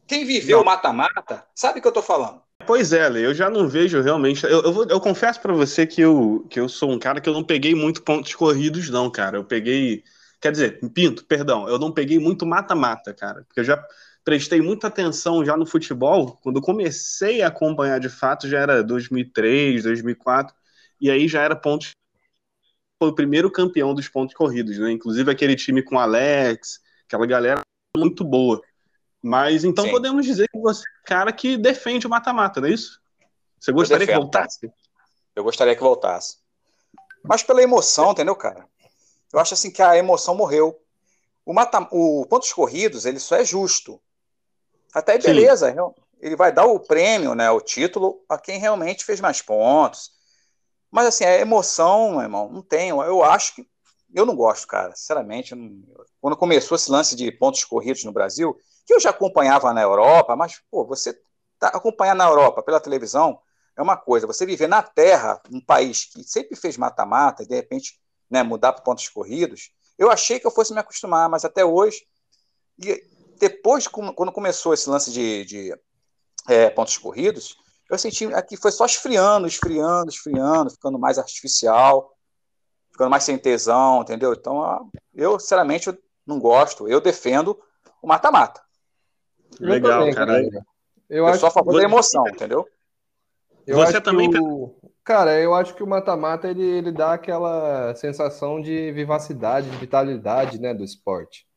[0.08, 2.42] Quem viveu mata-mata sabe o que eu tô falando.
[2.70, 4.46] Pois é, eu já não vejo realmente.
[4.46, 7.28] Eu, eu, vou, eu confesso para você que eu, que eu sou um cara que
[7.28, 9.38] eu não peguei muito pontos corridos, não, cara.
[9.38, 10.04] Eu peguei.
[10.40, 13.44] Quer dizer, pinto, perdão, eu não peguei muito mata-mata, cara.
[13.44, 13.84] Porque eu já
[14.24, 16.38] prestei muita atenção já no futebol.
[16.44, 20.56] Quando comecei a acompanhar de fato, já era 2003, 2004.
[21.02, 21.90] E aí já era pontos.
[23.00, 24.92] Foi o primeiro campeão dos pontos corridos, né?
[24.92, 27.62] Inclusive aquele time com Alex, aquela galera
[27.98, 28.62] muito boa.
[29.22, 29.92] Mas então Sim.
[29.92, 33.02] podemos dizer que você é um cara que defende o mata-mata, não é isso?
[33.60, 34.72] Você gostaria que voltasse?
[35.36, 36.38] Eu gostaria que voltasse.
[37.24, 38.66] Mas pela emoção, entendeu, cara?
[39.34, 40.80] Eu acho assim que a emoção morreu.
[41.46, 44.02] O, mata, o pontos corridos, ele só é justo.
[44.94, 45.28] Até aí, Sim.
[45.28, 45.76] beleza.
[46.22, 50.12] Ele vai dar o prêmio, né, o título, a quem realmente fez mais pontos.
[50.92, 53.02] Mas assim, a emoção, meu irmão, não tenho.
[53.04, 53.68] Eu acho que.
[54.14, 54.96] Eu não gosto, cara.
[54.96, 55.84] Sinceramente, não-
[56.20, 60.36] quando começou esse lance de pontos corridos no Brasil, que eu já acompanhava na Europa,
[60.36, 61.16] mas, pô, você
[61.60, 63.40] tá, acompanhar na Europa pela televisão
[63.78, 64.26] é uma coisa.
[64.26, 68.74] Você viver na Terra, um país que sempre fez mata-mata, e de repente né, mudar
[68.74, 72.04] para pontos corridos, eu achei que eu fosse me acostumar, mas até hoje.
[72.84, 73.00] E
[73.38, 75.80] depois, quando começou esse lance de, de,
[76.48, 77.58] é, pontos corridos,
[77.92, 82.12] eu senti aqui foi só esfriando, esfriando, esfriando, ficando mais artificial,
[82.92, 84.34] ficando mais sem tesão, entendeu?
[84.34, 86.88] Então, eu, sinceramente, eu não gosto.
[86.88, 87.56] Eu defendo
[88.02, 88.68] o mata-mata.
[89.60, 90.42] Legal, também, cara.
[90.42, 90.64] Eu,
[91.10, 92.68] Eu, acho sou a favor da emoção, entendeu?
[93.66, 94.76] Eu Você acho também- que o...
[95.04, 100.60] Cara, eu acho que o mata-mata ele, ele dá aquela sensação de vivacidade, de vitalidade,
[100.62, 101.48] né, do esporte.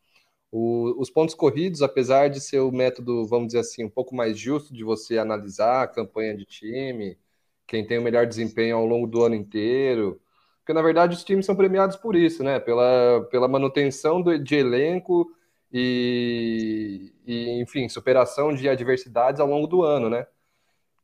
[0.51, 4.39] O- os pontos corridos, apesar de ser o método, vamos dizer assim, um pouco mais
[4.39, 7.19] justo de você analisar a campanha de time,
[7.67, 10.21] quem tem o melhor desempenho ao longo do ano inteiro,
[10.59, 14.55] porque na verdade os times são premiados por isso, né, pela, pela manutenção do- de
[14.57, 15.27] elenco
[15.73, 20.27] e, e, enfim, superação de adversidades ao longo do ano, né?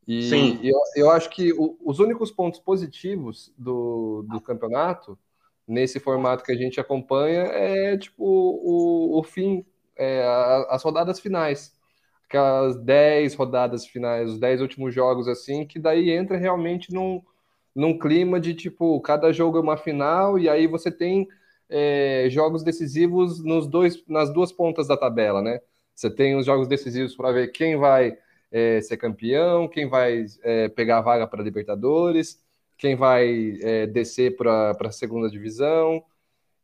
[0.07, 0.62] E Sim.
[0.62, 5.18] eu, eu acho que o- os únicos pontos positivos do, do campeonato,
[5.66, 9.64] nesse formato que a gente acompanha, é tipo o, o fim,
[9.96, 10.24] é,
[10.70, 11.74] as rodadas finais.
[12.26, 17.22] Aquelas 10 rodadas finais, os 10 últimos jogos, assim, que daí entra realmente num,
[17.74, 21.26] num clima de tipo, cada jogo é uma final, e aí você tem
[21.68, 25.61] é, jogos decisivos nos dois, nas duas pontas da tabela, né?
[25.94, 28.16] Você tem os jogos decisivos para ver quem vai
[28.50, 32.42] é, ser campeão, quem vai é, pegar a vaga para Libertadores,
[32.76, 36.04] quem vai é, descer para a segunda divisão.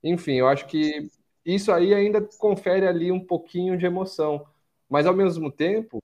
[0.02, 1.08] Enfim, eu acho que
[1.44, 4.46] isso aí ainda confere ali um pouquinho de emoção.
[4.88, 6.02] Mas ao mesmo tempo,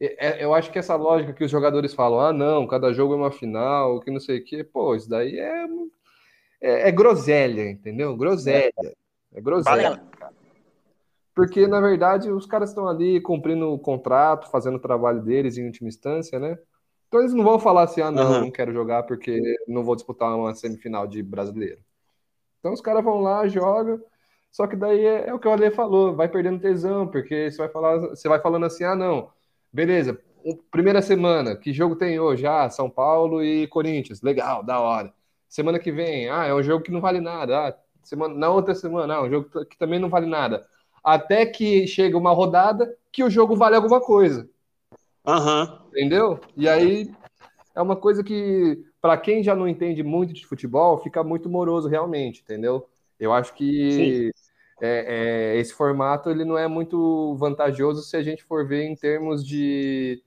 [0.00, 3.14] é- é- eu acho que essa lógica que os jogadores falam, ah, não, cada jogo
[3.14, 5.66] é uma final, que não sei o quê, pô, isso daí é,
[6.62, 8.16] é, é groselha, entendeu?
[8.16, 8.72] Groselha.
[9.34, 10.00] É groselha.
[11.34, 15.66] Porque, na verdade, os caras estão ali cumprindo o contrato, fazendo o trabalho deles em
[15.66, 16.58] última instância, né?
[17.08, 18.40] Então eles não vão falar assim, ah, não, Aham.
[18.42, 21.80] não quero jogar porque não vou disputar uma semifinal de brasileiro.
[22.58, 24.00] Então os caras vão lá, jogam,
[24.50, 27.58] só que daí é, é o que o Ale falou, vai perdendo tesão, porque você
[27.58, 29.30] vai falar, você vai falando assim, ah, não,
[29.72, 30.18] beleza,
[30.70, 32.46] primeira semana, que jogo tem hoje?
[32.46, 35.12] Ah, São Paulo e Corinthians, legal, da hora.
[35.52, 37.68] Semana que vem, ah, é um jogo que não vale nada.
[37.68, 40.66] Ah, semana, na outra semana, ah, um jogo que também não vale nada
[41.02, 44.48] até que chega uma rodada que o jogo vale alguma coisa,
[45.26, 45.82] Aham.
[45.88, 46.38] entendeu?
[46.56, 47.12] E aí
[47.74, 51.88] é uma coisa que, para quem já não entende muito de futebol, fica muito moroso
[51.88, 52.88] realmente, entendeu?
[53.18, 54.30] Eu acho que
[54.80, 58.94] é, é, esse formato ele não é muito vantajoso se a gente for ver em
[58.94, 60.22] termos de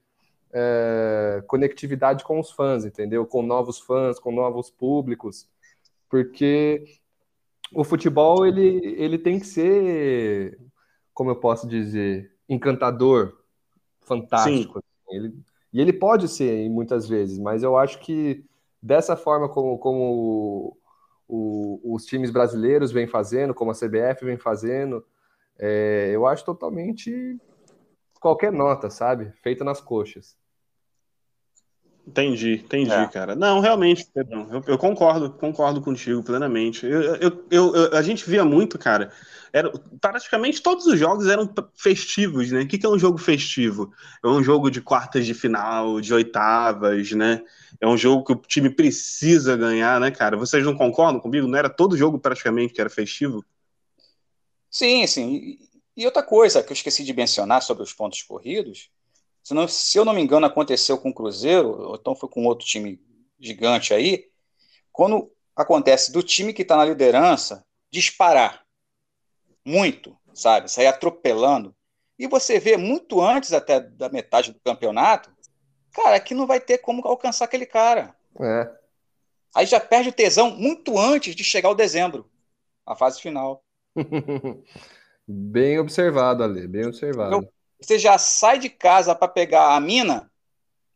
[0.58, 3.26] é, conectividade com os fãs, entendeu?
[3.26, 5.50] Com novos fãs, com novos públicos,
[6.10, 6.86] porque
[7.74, 10.58] o futebol ele, ele tem que ser,
[11.13, 13.38] como eu posso dizer, encantador,
[14.02, 14.80] fantástico.
[14.80, 15.18] assim.
[15.18, 15.36] Ele,
[15.74, 18.46] e ele pode ser muitas vezes, mas eu acho que
[18.82, 20.78] dessa forma como, como
[21.28, 25.06] o- os times brasileiros vêm fazendo, como a CBF vem fazendo,
[25.60, 27.38] é, eu acho totalmente
[28.22, 29.32] qualquer nota, sabe?
[29.41, 30.38] Feita nas coxas.
[32.08, 33.08] Entendi, entendi, É.
[33.08, 33.36] cara.
[33.36, 36.86] Não, realmente, Pedrão, eu, eu concordo, concordo contigo plenamente.
[36.86, 39.12] Eu, eu, a gente via muito, cara.
[39.52, 42.62] Era, praticamente todos os jogos eram festivos, né?
[42.62, 43.91] O que, que é um jogo festivo?
[44.24, 47.41] É um jogo de quartas de final, de oitavas, né?
[47.82, 50.38] É um jogo que o time precisa ganhar, né, cara?
[50.38, 51.48] Vocês não concordam comigo?
[51.48, 53.44] Não era todo jogo praticamente que era festivo?
[54.70, 55.36] Sim, sim.
[55.36, 58.89] E- E outra coisa que eu esqueci de mencionar sobre os pontos corridos,
[59.45, 62.45] se, não- se eu não me engano, aconteceu com o Cruzeiro, ou então foi com
[62.45, 62.99] outro time
[63.39, 64.27] gigante aí,
[64.91, 68.65] quando acontece do time que está na liderança disparar
[69.63, 70.69] muito, sabe?
[70.69, 71.75] Sair atropelando,
[72.17, 75.29] e você vê muito antes até da metade do campeonato,
[75.91, 78.15] cara, que não vai ter como alcançar aquele cara.
[78.39, 78.71] É.
[79.53, 82.29] Aí já perde o tesão muito antes de chegar o dezembro,
[82.84, 83.63] a fase final.
[85.27, 87.47] Bem observado, Ale, bem observado.
[87.80, 90.30] Você já sai de casa para pegar a mina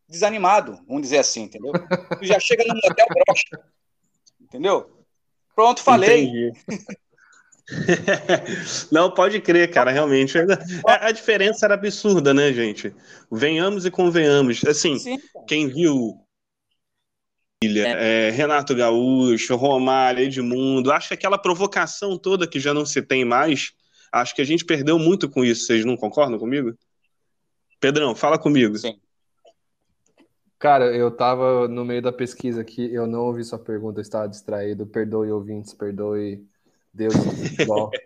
[0.08, 1.72] desanimado, vamos dizer assim, entendeu?
[2.18, 3.64] Tu já chega no motel broxa.
[4.40, 5.04] Entendeu?
[5.54, 6.52] Pronto, falei.
[8.90, 10.36] Não, pode crer, cara, realmente.
[10.86, 12.92] A, a, diferença era absurda, né, gente?
[13.30, 14.64] Venhamos e convenhamos.
[14.64, 15.20] Assim, Sim.
[15.46, 16.18] quem viu
[17.62, 18.28] é.
[18.28, 23.22] É, Renato Gaúcho, Romário, Edmundo, acho que aquela provocação toda que já não se tem
[23.22, 23.72] mais,
[24.12, 25.66] acho que a gente perdeu muito com isso.
[25.66, 26.74] Vocês não concordam comigo?
[27.80, 28.76] Pedrão, fala comigo.
[28.76, 28.98] Sim.
[30.58, 34.28] Cara, eu tava no meio da pesquisa aqui, eu não ouvi sua pergunta, eu estava
[34.28, 34.86] distraído.
[34.86, 36.46] Perdoe, ouvintes, perdoe
[36.92, 37.90] Deus do.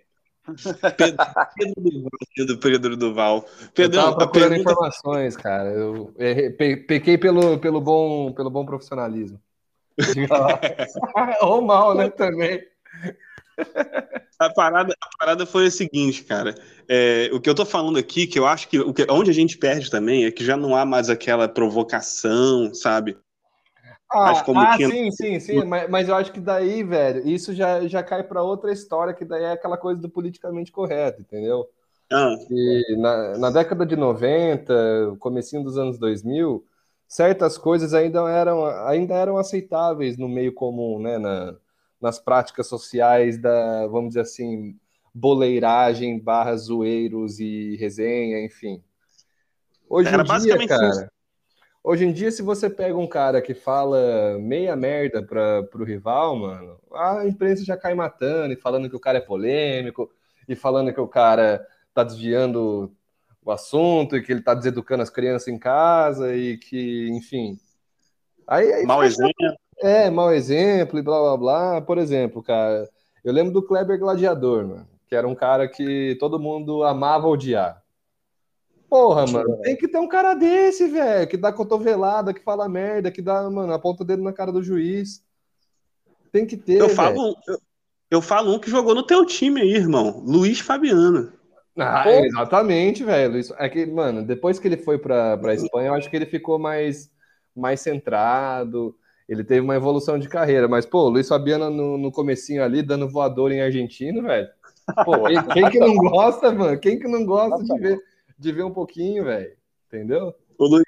[0.97, 1.17] Pedro,
[1.57, 3.45] Pedro Duval, Pedro, Pedro Duval.
[3.75, 4.61] Pedro, eu tava pergunta...
[4.61, 5.71] informações, cara.
[5.71, 6.15] Eu
[6.87, 9.41] pequei pelo, pelo, bom, pelo bom profissionalismo.
[11.41, 12.63] Ou mal, né, também.
[14.39, 16.55] A parada, a parada foi a seguinte, cara.
[16.89, 19.35] É, o que eu tô falando aqui, que eu acho que, o que onde a
[19.35, 23.17] gente perde também é que já não há mais aquela provocação, sabe?
[24.13, 28.03] Ah, ah sim, sim, sim, mas, mas, eu acho que daí, velho, isso já, já
[28.03, 31.67] cai para outra história, que daí é aquela coisa do politicamente correto, entendeu?
[32.13, 32.37] Ah.
[32.51, 36.65] E na, na década de 90, comecinho dos anos 2000,
[37.09, 41.57] certas coisas ainda eram, ainda eram aceitáveis no meio comum, né, na,
[42.05, 44.79] nas práticas sociais da, vamos dizer assim,
[45.15, 48.85] boleiragem barra zoeiros e resenha, enfim.
[49.89, 51.07] Hoje Era em dia, cara, isso.
[51.83, 56.37] hoje em dia, se você pega um cara que fala meia merda para o rival,
[56.37, 60.11] mano, a imprensa já cai matando e falando que o cara é polêmico
[60.47, 62.95] e falando que o cara tá desviando
[63.43, 67.59] o assunto e que ele tá deseducando as crianças em casa e que, enfim.
[68.47, 69.33] Aí, aí Mal exemplo.
[69.85, 71.81] É, mau exemplo e blá blá blá.
[71.83, 72.89] Por exemplo, cara,
[73.23, 77.83] eu lembro do Kleber Gladiador, mano, que era um cara que todo mundo amava odiar.
[78.89, 83.11] Porra, mano, tem que ter um cara desse, velho, que dá cotovelada, que fala merda,
[83.11, 85.23] que dá, mano, aponta o dedo na cara do juiz.
[86.33, 86.81] Tem que ter.
[86.81, 87.59] Eu falo, eu,
[88.11, 90.23] eu, falo um que jogou no teu time aí, irmão.
[90.25, 91.31] Luiz Fabiano.
[91.77, 93.39] Ah, exatamente, velho.
[93.59, 96.59] É que, mano, depois que ele foi pra, pra Espanha, eu acho que ele ficou
[96.59, 97.11] mais,
[97.55, 98.97] mais centrado
[99.29, 103.09] ele teve uma evolução de carreira, mas, pô, Luiz Fabiano no, no comecinho ali, dando
[103.09, 104.49] voador em argentino, velho.
[105.05, 106.79] Pô, quem, quem, que não gosta, mano?
[106.79, 108.01] Quem que não gosta de ver,
[108.39, 109.53] de ver um pouquinho, velho?
[109.89, 110.35] Entendeu?
[110.59, 110.85] O Luiz,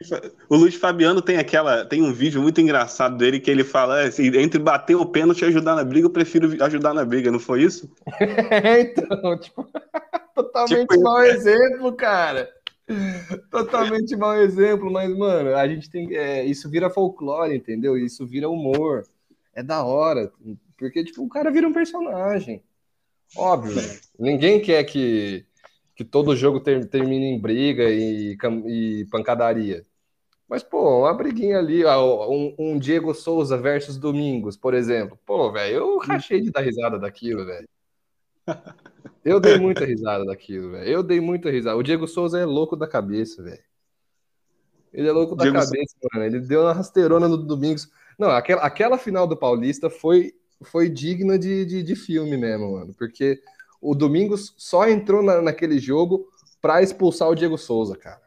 [0.48, 4.26] o Luiz Fabiano tem aquela, tem um vídeo muito engraçado dele que ele fala assim,
[4.36, 7.62] entre bater o pênalti e ajudar na briga, eu prefiro ajudar na briga, não foi
[7.62, 7.90] isso?
[8.20, 9.66] É, então, tipo,
[10.34, 12.48] totalmente tipo, mau exemplo, cara.
[13.50, 16.14] Totalmente mau exemplo, mas, mano, a gente tem.
[16.14, 17.96] É, isso vira folclore, entendeu?
[17.96, 19.04] Isso vira humor.
[19.52, 20.32] É da hora.
[20.76, 22.62] Porque, tipo, o cara vira um personagem.
[23.36, 23.74] Óbvio?
[24.18, 25.44] Ninguém quer que,
[25.94, 29.84] que todo jogo ter, termine em briga e, e pancadaria.
[30.48, 35.18] Mas, pô, uma briguinha ali, ó, um, um, Diego Souza versus Domingos, por exemplo.
[35.26, 37.68] Pô, velho, eu rachei de dar risada daquilo, velho.
[39.24, 40.88] Eu dei muita risada daquilo, velho.
[40.88, 41.76] Eu dei muita risada.
[41.76, 43.62] O Diego Souza é louco da cabeça, velho.
[44.92, 46.26] Ele é louco da Diego cabeça, mano.
[46.26, 47.90] Ele deu uma rasteirona no Domingos.
[48.18, 50.32] Não, aquela, aquela final do Paulista foi,
[50.62, 52.94] foi digna de, de, de filme mesmo, mano.
[52.96, 53.40] Porque
[53.80, 56.28] o Domingos só entrou na, naquele jogo
[56.62, 58.22] para expulsar o Diego Souza, cara.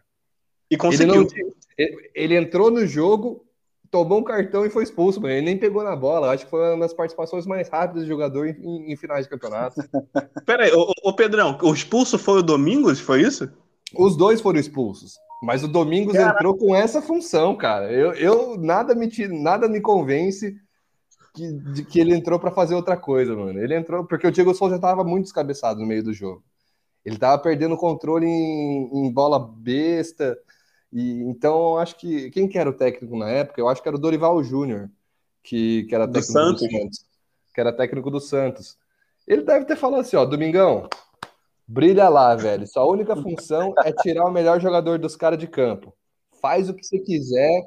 [0.70, 1.16] E conseguiu.
[1.16, 3.49] Ele, não, ele, ele entrou no jogo
[3.92, 5.34] tomou um cartão e foi expulso, mano.
[5.34, 6.32] Ele nem pegou na bola.
[6.32, 9.30] Acho que foi uma das participações mais rápidas do jogador em, em, em finais de
[9.30, 9.82] campeonato.
[10.46, 13.00] Pera aí, ô, ô, Pedrão, o expulso foi o Domingos?
[13.00, 13.52] Foi isso?
[13.96, 15.18] Os dois foram expulsos.
[15.42, 16.36] Mas o Domingos Caraca.
[16.36, 17.92] entrou com essa função, cara.
[17.92, 20.56] Eu, eu nada me nada me convence
[21.34, 23.60] que, de que ele entrou para fazer outra coisa, mano.
[23.60, 26.44] Ele entrou porque o Diego Souza já tava muito descabeçado no meio do jogo.
[27.06, 30.38] Ele tava perdendo o controle em, em bola besta.
[30.92, 33.62] E, então, acho que quem que era o técnico na época?
[33.62, 34.90] Eu acho que era o Dorival Júnior,
[35.44, 36.62] que, que era técnico do Santos.
[36.62, 37.06] do Santos.
[37.54, 38.78] Que era técnico do Santos.
[39.28, 40.90] Ele deve ter falado assim, ó, Domingão,
[41.68, 42.66] brilha lá, velho.
[42.66, 45.94] Sua única função é tirar o melhor jogador dos caras de campo.
[46.42, 47.62] Faz o que você quiser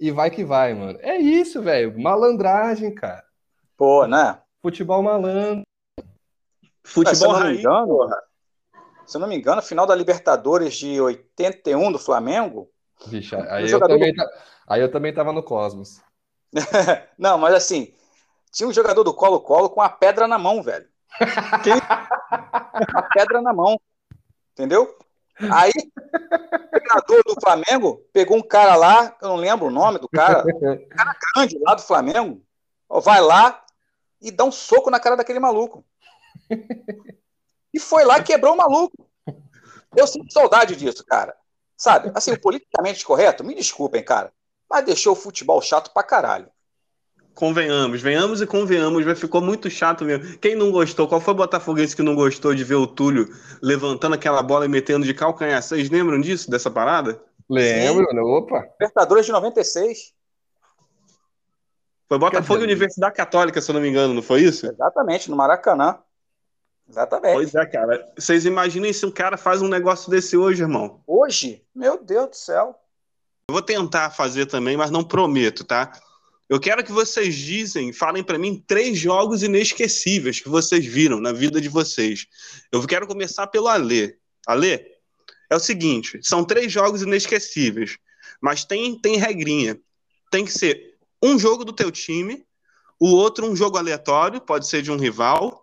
[0.00, 0.98] e vai que vai, mano.
[1.02, 1.98] É isso, velho.
[2.00, 3.24] Malandragem, cara.
[3.76, 4.40] Pô, né?
[4.62, 5.62] Futebol malandro.
[6.84, 8.16] Futebol raiz, porra
[9.12, 12.70] se eu não me engano, final da Libertadores de 81 do Flamengo.
[13.06, 14.24] Vixe, aí, eu também, do...
[14.68, 16.00] aí eu também tava no Cosmos.
[17.18, 17.94] não, mas assim,
[18.52, 20.86] tinha um jogador do Colo-Colo com a pedra na mão, velho.
[21.64, 21.74] Quem...
[22.30, 23.80] a pedra na mão.
[24.52, 24.96] Entendeu?
[25.50, 30.08] Aí, o jogador do Flamengo pegou um cara lá, eu não lembro o nome do
[30.08, 32.44] cara, um cara grande lá do Flamengo,
[33.02, 33.64] vai lá
[34.20, 35.84] e dá um soco na cara daquele maluco.
[37.72, 39.08] E foi lá e quebrou o maluco.
[39.96, 41.34] Eu sinto saudade disso, cara.
[41.82, 42.12] Sabe?
[42.14, 44.32] Assim, o politicamente correto, me desculpem, cara,
[44.70, 46.46] mas deixou o futebol chato pra caralho.
[47.34, 50.38] convenhamos, venhamos e convenhamos, mas ficou muito chato mesmo.
[50.38, 51.08] Quem não gostou?
[51.08, 53.28] Qual foi o botafoguense que não gostou de ver o Túlio
[53.60, 55.60] levantando aquela bola e metendo de calcanhar?
[55.60, 57.20] Vocês lembram disso, dessa parada?
[57.50, 58.22] Lembro, né?
[58.22, 58.64] opa.
[58.80, 60.14] Libertadores de 96.
[62.08, 64.68] Foi Botafogo e Universidade Católica, se eu não me engano, não foi isso?
[64.68, 65.98] Exatamente, no Maracanã.
[66.88, 67.34] Exatamente.
[67.34, 68.12] Pois é, cara.
[68.16, 71.02] Vocês imaginem se um cara faz um negócio desse hoje, irmão.
[71.06, 71.64] Hoje?
[71.74, 72.78] Meu Deus do céu.
[73.48, 75.92] Eu vou tentar fazer também, mas não prometo, tá?
[76.48, 81.32] Eu quero que vocês dizem, falem para mim três jogos inesquecíveis que vocês viram na
[81.32, 82.26] vida de vocês.
[82.70, 84.16] Eu quero começar pelo Alê.
[84.46, 84.84] Alê,
[85.48, 87.96] é o seguinte, são três jogos inesquecíveis,
[88.40, 89.80] mas tem, tem regrinha.
[90.30, 92.44] Tem que ser um jogo do teu time,
[92.98, 95.61] o outro um jogo aleatório, pode ser de um rival,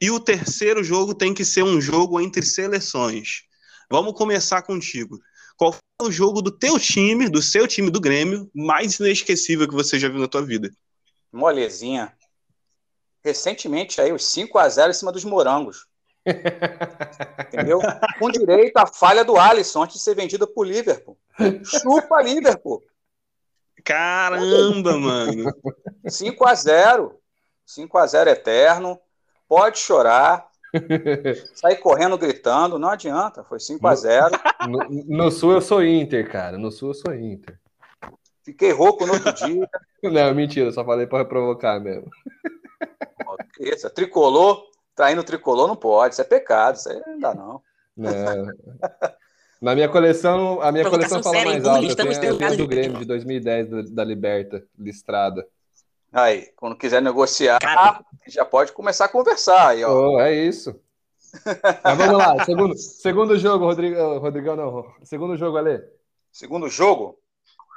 [0.00, 3.42] e o terceiro jogo tem que ser um jogo entre seleções.
[3.90, 5.18] Vamos começar contigo.
[5.56, 9.74] Qual foi o jogo do teu time, do seu time do Grêmio, mais inesquecível que
[9.74, 10.70] você já viu na tua vida?
[11.30, 12.12] Molezinha.
[13.22, 15.86] Recentemente aí, os 5 a 0 em cima dos morangos.
[17.46, 17.80] Entendeu?
[18.18, 21.18] Com direito à falha do Alisson antes de ser vendido pro Liverpool.
[21.64, 22.82] Chupa Liverpool.
[23.84, 25.52] Caramba, mano.
[26.08, 27.20] 5 a 0
[27.66, 28.98] 5 a 0 eterno.
[29.50, 30.48] Pode chorar.
[31.56, 33.42] Sair correndo, gritando, não adianta.
[33.42, 34.30] Foi 5 a 0
[34.68, 36.56] no, no, Sul eu sou Inter, cara.
[36.56, 37.58] No Sul eu sou Inter.
[38.44, 39.68] Fiquei rouco no outro dia.
[40.02, 42.08] Não, mentira, só falei para provocar mesmo.
[43.58, 44.62] Isso, tricolor,
[44.94, 47.62] traindo tricolor não pode, isso é pecado, isso aí não dá não.
[47.94, 48.46] Não.
[49.60, 51.84] Na minha coleção, a minha coleção fala mais alto.
[51.84, 55.46] Eu tenho a do Grêmio de 2010 da Liberta, listrada.
[56.12, 58.04] Aí, quando quiser negociar, Cara.
[58.26, 59.92] já pode começar a conversar aí, ó.
[59.92, 60.74] Oh, é isso.
[61.84, 64.94] Mas vamos lá, segundo, segundo jogo, Rodrigo, Rodrigão, não.
[65.04, 65.80] Segundo jogo, Ale.
[66.32, 67.18] Segundo jogo?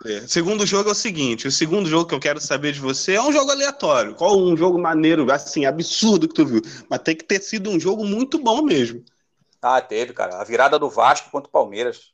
[0.05, 3.13] É, segundo jogo é o seguinte: o segundo jogo que eu quero saber de você
[3.13, 4.15] é um jogo aleatório.
[4.15, 6.61] Qual um jogo maneiro, assim, absurdo que tu viu?
[6.89, 9.03] Mas tem que ter sido um jogo muito bom mesmo.
[9.61, 10.41] Ah, teve, cara.
[10.41, 12.11] A virada do Vasco contra o Palmeiras.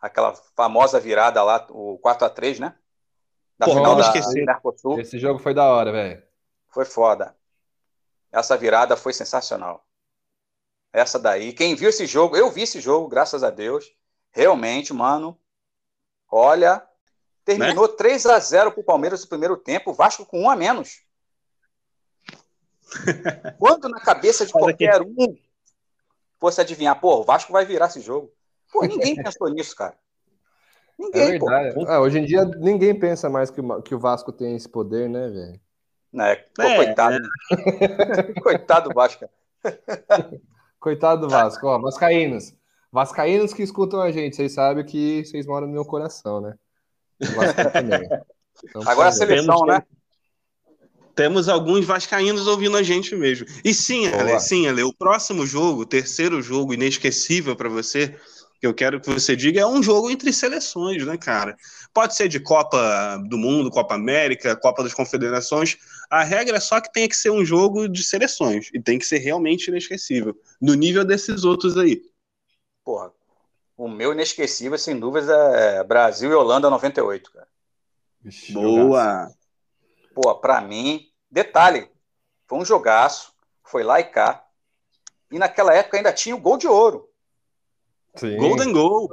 [0.00, 2.74] Aquela famosa virada lá, o 4x3, né?
[3.58, 5.00] Da Porra, final da Mercosul.
[5.00, 6.22] Esse jogo foi da hora, velho.
[6.68, 7.34] Foi foda.
[8.30, 9.84] Essa virada foi sensacional.
[10.92, 13.90] Essa daí, quem viu esse jogo, eu vi esse jogo, graças a Deus.
[14.30, 15.38] Realmente, mano.
[16.30, 16.86] Olha,
[17.44, 17.94] terminou né?
[17.96, 21.02] 3 a 0 pro Palmeiras no primeiro tempo, o Vasco com um a menos.
[23.58, 25.36] Quando na cabeça de qualquer um
[26.38, 28.32] fosse adivinhar, pô, o Vasco vai virar esse jogo.
[28.72, 29.98] Pô, ninguém pensou nisso, cara.
[30.98, 31.84] Ninguém, é verdade.
[31.86, 35.28] Ah, hoje em dia ninguém pensa mais que, que o Vasco tem esse poder, né,
[35.28, 35.60] velho?
[36.20, 37.18] É, pô, é, coitado.
[37.52, 38.40] É.
[38.40, 39.28] coitado do Vasco.
[40.80, 41.66] coitado do Vasco.
[41.66, 42.54] Ó, Vascaínos.
[42.90, 46.54] Vascaínos que escutam a gente, vocês sabem que vocês moram no meu coração, né?
[47.20, 49.82] Então, Agora a seleção, né?
[51.14, 53.44] Temos alguns vascaínos ouvindo a gente mesmo.
[53.64, 58.16] E sim, Ale, sim, Ale, o próximo jogo, o terceiro jogo inesquecível para você,
[58.60, 61.56] que eu quero que você diga, é um jogo entre seleções, né, cara?
[61.94, 65.76] Pode ser de Copa do Mundo, Copa América, Copa das Confederações.
[66.10, 69.06] A regra é só que tem que ser um jogo de seleções e tem que
[69.06, 72.02] ser realmente inesquecível, no nível desses outros aí.
[72.84, 73.12] Porra,
[73.76, 77.48] o meu inesquecível, sem dúvidas, é Brasil e Holanda 98, cara.
[78.50, 79.30] Boa!
[80.12, 81.88] Pô, pra mim, detalhe,
[82.48, 83.32] foi um jogaço,
[83.62, 84.44] foi lá e cá.
[85.30, 87.07] E naquela época ainda tinha o gol de ouro.
[88.18, 88.36] Sim.
[88.36, 89.08] Golden Goal.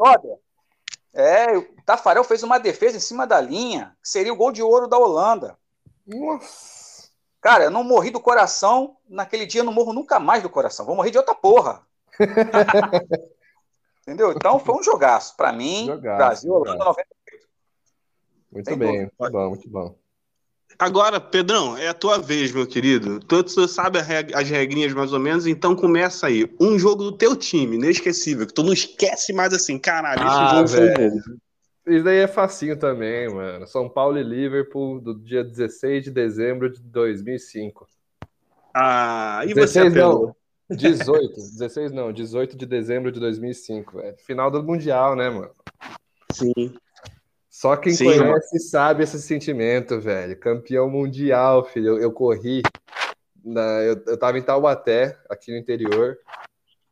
[1.13, 4.61] É, o Tafarel fez uma defesa em cima da linha, que seria o gol de
[4.61, 5.57] ouro da Holanda.
[6.05, 7.09] Nossa.
[7.39, 8.97] Cara, eu não morri do coração.
[9.07, 10.85] Naquele dia eu não morro nunca mais do coração.
[10.85, 11.85] Vou morrer de outra porra.
[14.01, 14.31] Entendeu?
[14.31, 15.37] Então foi um jogaço.
[15.37, 17.47] Para mim, jogaço, Brasil, Holanda 98.
[18.51, 19.95] Muito Tem bem, muito bom, muito bom.
[20.77, 23.19] Agora, Pedrão, é a tua vez, meu querido.
[23.21, 26.49] Tu, tu sabe as regrinhas mais ou menos, então começa aí.
[26.59, 30.55] Um jogo do teu time, inesquecível, que tu não esquece mais assim, caralho, esse ah,
[30.55, 31.21] jogo velho.
[31.23, 31.35] foi.
[31.95, 33.67] Isso daí é facinho também, mano.
[33.67, 37.87] São Paulo e Liverpool, do dia 16 de dezembro de 2005.
[38.73, 40.35] Ah, e 16 você não,
[40.69, 44.17] 18, 16 não, 18 de dezembro de 2005, velho.
[44.17, 45.51] Final do Mundial, né, mano?
[46.31, 46.73] Sim.
[47.55, 48.69] Só quem Sim, conhece mano.
[48.69, 50.37] sabe esse sentimento, velho.
[50.37, 51.91] Campeão mundial, filho.
[51.91, 52.61] Eu, eu corri.
[53.45, 56.17] Na, eu, eu tava em Taubaté, aqui no interior.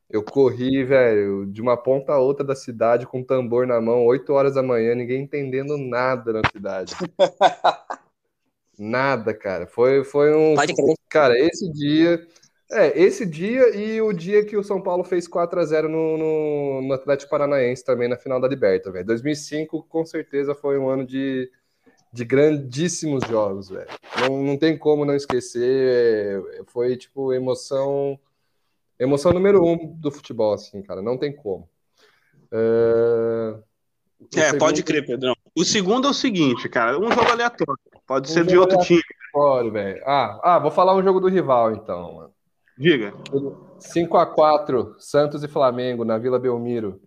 [0.10, 4.06] Eu corri, velho, de uma ponta a outra da cidade com um tambor na mão,
[4.06, 6.96] 8 horas da manhã, ninguém entendendo nada na cidade.
[8.80, 9.68] nada, cara.
[9.68, 10.56] Foi, foi um.
[10.56, 10.96] Pode crer.
[11.10, 12.26] Cara, esse dia
[12.74, 16.18] é, esse dia e o dia que o São Paulo fez 4 a 0 no,
[16.18, 19.06] no, no Atlético Paranaense também na final da Liberta, velho.
[19.06, 21.50] 2005 com certeza foi um ano de,
[22.12, 23.88] de grandíssimos jogos, velho.
[24.20, 26.42] Não, não tem como não esquecer.
[26.60, 28.20] é, Foi, tipo, emoção.
[29.00, 31.02] Emoção número um do futebol, assim, cara.
[31.02, 31.68] Não tem como.
[32.52, 33.56] É,
[34.36, 35.36] É, pode segundo- crer, Pedrão.
[35.56, 37.80] O segundo é o seguinte, cara, um jogo aleatório.
[38.08, 39.02] Pode Um ser de outro time.
[39.36, 40.02] Olha, velho.
[40.06, 42.14] Ah, ah, vou falar um jogo do rival, então.
[42.16, 42.33] mano.
[42.78, 43.14] Diga.
[43.80, 47.02] 5x4, Santos e Flamengo, na Vila Belmiro,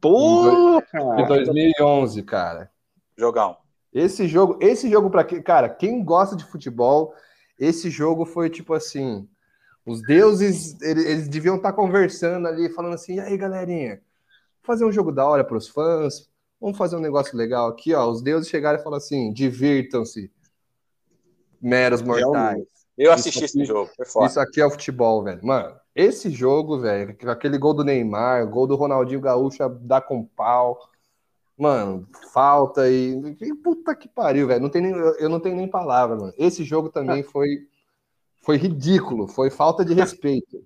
[0.00, 1.26] Pô, de cara.
[1.26, 2.70] 2011, cara.
[3.16, 3.56] Jogão.
[3.92, 7.14] Esse jogo, esse jogo para quem, cara, quem gosta de futebol,
[7.58, 9.28] esse jogo foi tipo assim,
[9.84, 14.00] os deuses, eles, eles deviam estar conversando ali, falando assim, e aí, galerinha,
[14.62, 16.30] fazer um jogo da hora para os fãs,
[16.60, 18.08] vamos fazer um negócio legal aqui, ó.
[18.08, 20.30] Os deuses chegaram e falaram assim, divirtam-se,
[21.60, 22.77] meros mortais.
[22.98, 24.26] Eu assisti esse aqui- jogo, foi foda.
[24.26, 25.40] Isso aqui é o futebol, velho.
[25.44, 30.76] Mano, esse jogo, velho, aquele gol do Neymar, gol do Ronaldinho Gaúcho dá com pau.
[31.56, 33.36] Mano, falta e.
[33.40, 34.60] e Puta que pariu, velho.
[34.60, 36.32] Não tem nem, eu não tenho nem palavra, mano.
[36.36, 37.68] Esse jogo também foi,
[38.42, 40.64] foi ridículo, foi falta de respeito.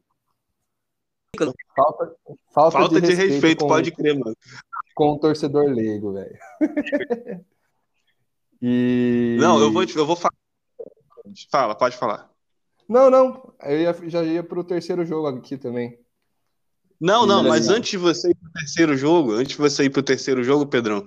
[1.75, 2.17] Falta,
[2.53, 4.37] falta, Falta de respeito, com, pode crer, mano.
[4.95, 6.39] com o torcedor leigo, velho.
[8.61, 9.39] e...
[9.41, 10.42] Não, eu vou, eu vou falar.
[11.51, 12.31] Fala, pode falar.
[12.89, 13.53] Não, não.
[13.63, 15.99] Eu ia, já ia pro terceiro jogo aqui também.
[17.01, 20.03] Não, não, mas antes de você ir pro terceiro jogo, antes de você ir pro
[20.05, 21.05] terceiro jogo, Pedrão,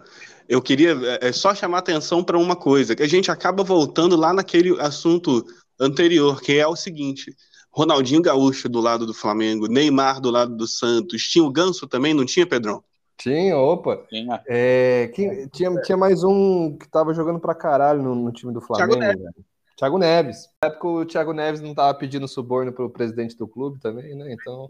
[0.48, 4.18] eu queria é, é, só chamar atenção para uma coisa, que a gente acaba voltando
[4.18, 5.46] lá naquele assunto
[5.80, 7.34] anterior, que é o seguinte:
[7.72, 12.14] Ronaldinho Gaúcho do lado do Flamengo, Neymar do lado do Santos, tinha o Ganso também,
[12.14, 12.84] não tinha, Pedrão?
[13.18, 14.04] Tinha, opa.
[14.10, 14.44] Tinha.
[14.48, 18.60] É, quem- tinha, tinha mais um que tava jogando pra caralho no, no time do
[18.60, 19.00] Flamengo.
[19.00, 19.46] Thiago velho.
[19.76, 20.50] Thiago Neves.
[20.62, 24.34] Na época o Thiago Neves não tava pedindo suborno pro presidente do clube também, né?
[24.34, 24.68] Então.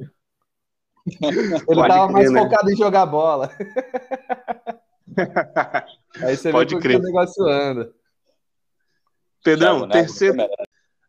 [1.22, 2.42] Ele Pode tava crer, mais né?
[2.42, 3.52] focado em jogar bola.
[6.24, 7.00] Aí você Pode vê crer.
[7.00, 7.94] que o negócio anda.
[9.44, 10.56] Pedrão, Thiago Neves, terceiro, melhor.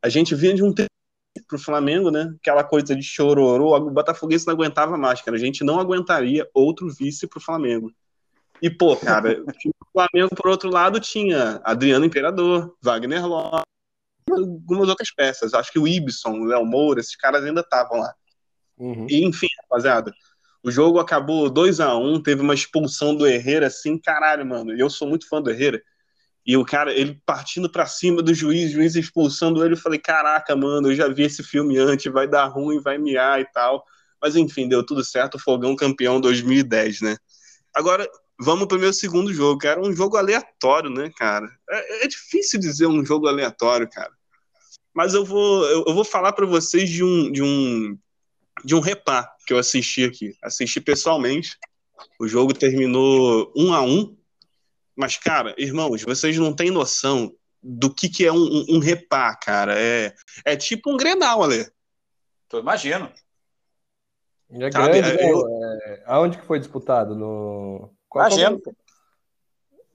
[0.02, 0.90] a gente vinha de um terceiro
[1.48, 2.34] pro Flamengo, né?
[2.40, 5.36] Aquela coisa de chororô, o Botafoguense não aguentava mais, cara.
[5.36, 7.90] A gente não aguentaria outro vice pro Flamengo.
[8.60, 13.75] E, pô, cara, o Flamengo, por outro lado, tinha Adriano Imperador, Wagner Lopes,
[14.32, 15.54] algumas outras peças.
[15.54, 18.14] Acho que o Ibson, o Léo Moura, esses caras ainda estavam lá.
[18.78, 19.06] Uhum.
[19.08, 20.12] E, enfim, rapaziada,
[20.62, 24.74] o jogo acabou 2 a 1 teve uma expulsão do Herrera, assim, caralho, mano.
[24.74, 25.80] E eu sou muito fã do Herrera.
[26.44, 29.98] E o cara, ele partindo pra cima do juiz, o juiz expulsando ele, eu falei,
[29.98, 33.84] caraca, mano, eu já vi esse filme antes, vai dar ruim, vai miar e tal.
[34.22, 37.16] Mas enfim, deu tudo certo, Fogão campeão 2010, né?
[37.74, 38.08] Agora,
[38.40, 41.46] vamos pro meu segundo jogo, que era um jogo aleatório, né, cara?
[41.68, 44.15] É, é difícil dizer um jogo aleatório, cara.
[44.96, 47.98] Mas eu vou, eu, eu vou falar pra vocês de um, de um
[48.64, 50.34] de um repá que eu assisti aqui.
[50.42, 51.58] Assisti pessoalmente.
[52.18, 54.16] O jogo terminou um a um.
[54.96, 57.30] Mas, cara, irmãos, vocês não têm noção
[57.62, 59.78] do que, que é um, um, um repá, cara.
[59.78, 60.14] É,
[60.46, 61.70] é tipo um Grenal, Ale.
[62.48, 63.12] Tu imagino.
[64.48, 65.30] É Sabe, grande, né?
[65.30, 65.46] eu-
[65.82, 67.14] É, aonde que foi disputado?
[67.14, 67.92] No.
[68.08, 68.60] Qual- qual-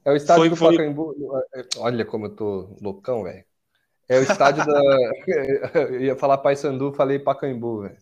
[0.06, 1.16] É o estádio Foi- do foi- Pacaembu.
[1.78, 3.43] Olha como eu tô loucão, velho.
[4.10, 4.82] É o estádio da.
[5.89, 7.97] Eu ia falar Paysandu, falei Pacaembu, velho.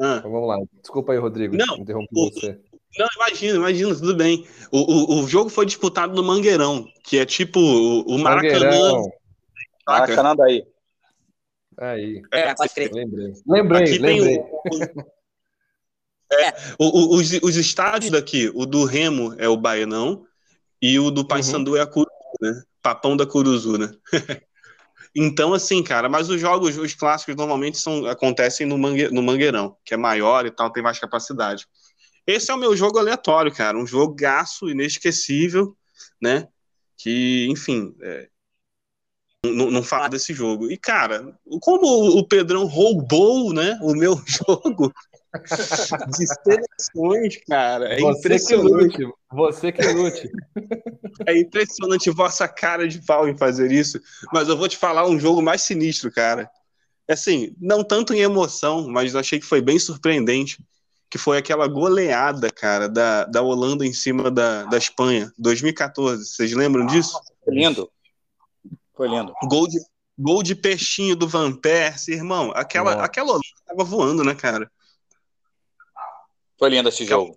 [0.00, 0.56] Ah, Então vamos lá.
[0.80, 1.56] Desculpa aí, Rodrigo.
[1.56, 2.58] Não, interrompi o- você.
[2.98, 4.46] não, imagina, imagina, tudo bem.
[4.70, 4.78] O,
[5.18, 9.02] o, o jogo foi disputado no Mangueirão, que é tipo o, o Maracanã.
[9.86, 10.66] Maracanã daí.
[11.78, 12.90] Aí, É, pode crer.
[12.92, 13.32] lembrei.
[13.46, 14.38] Lembrei, Aqui tem lembrei.
[16.78, 20.26] O- o- os, os estádios daqui, o do Remo é o Baianão
[20.82, 22.62] e o do Paysandu é a Curuzu, né?
[22.86, 23.92] Papão da Curuzu, né?
[25.12, 29.76] então, assim, cara, mas os jogos, os clássicos normalmente são, acontecem no, Mangue, no Mangueirão,
[29.84, 31.66] que é maior e tal, tem mais capacidade.
[32.24, 35.76] Esse é o meu jogo aleatório, cara, um jogaço inesquecível,
[36.22, 36.46] né?
[36.96, 38.28] Que, enfim, é,
[39.44, 40.70] não, não falo desse jogo.
[40.70, 44.92] E, cara, como o- o Pedrão roubou, né, o meu jogo
[45.38, 49.02] de seleções, cara, é Você que impressionante.
[49.02, 49.14] lute.
[49.32, 50.30] Você que lute.
[51.26, 54.00] É impressionante vossa cara de pau em fazer isso,
[54.32, 56.50] mas eu vou te falar um jogo mais sinistro, cara.
[57.08, 60.58] Assim, não tanto em emoção, mas achei que foi bem surpreendente,
[61.08, 66.24] que foi aquela goleada, cara, da, da Holanda em cima da, da Espanha, 2014.
[66.24, 67.18] Vocês lembram disso?
[67.44, 67.90] Foi lindo.
[68.94, 69.32] Foi lindo.
[69.44, 69.78] Gol de,
[70.18, 72.50] gol de peixinho do Van Persie, irmão.
[72.54, 73.04] Aquela, Nossa.
[73.04, 74.70] aquela Holanda tava voando, né, cara?
[76.58, 77.36] Foi lindo esse jogo.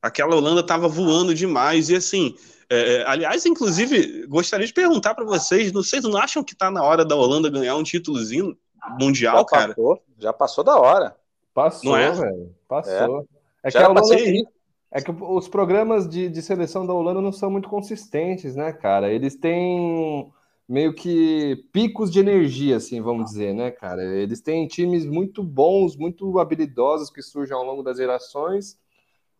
[0.00, 1.88] Aquela Holanda tava voando demais.
[1.90, 2.34] E assim,
[2.70, 6.70] é, é, aliás, inclusive, gostaria de perguntar para vocês: não- vocês não acham que tá
[6.70, 8.56] na hora da Holanda ganhar um títulozinho
[9.00, 9.68] mundial, Já cara?
[9.74, 11.16] passou, já passou da hora.
[11.52, 12.12] Passou, Não é?
[12.12, 12.54] velho.
[12.68, 13.26] Passou.
[13.64, 14.48] É, que Já a Holanda, isso.
[14.90, 19.12] É que os programas de, de seleção da Holanda não são muito consistentes, né, cara?
[19.12, 20.32] Eles têm
[20.68, 24.02] meio que picos de energia, assim, vamos dizer, né, cara?
[24.04, 28.78] Eles têm times muito bons, muito habilidosos que surgem ao longo das gerações,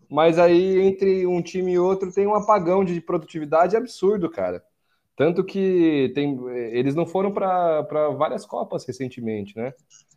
[0.08, 4.64] mas aí entre um time e outro tem um apagão de produtividade absurdo, cara.
[5.14, 6.38] Tanto que tem,
[6.70, 7.82] eles não foram para
[8.16, 9.74] várias Copas recentemente, né?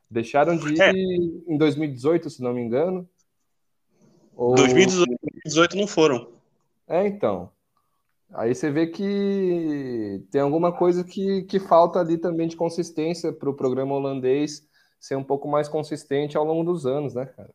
[0.09, 0.91] Deixaram de ir é.
[0.91, 3.09] em 2018, se não me engano.
[4.35, 4.55] Ou...
[4.55, 6.29] 2018 não foram.
[6.87, 7.49] É, então.
[8.33, 13.49] Aí você vê que tem alguma coisa que, que falta ali também de consistência para
[13.49, 14.63] o programa holandês
[14.99, 17.49] ser um pouco mais consistente ao longo dos anos, né, cara?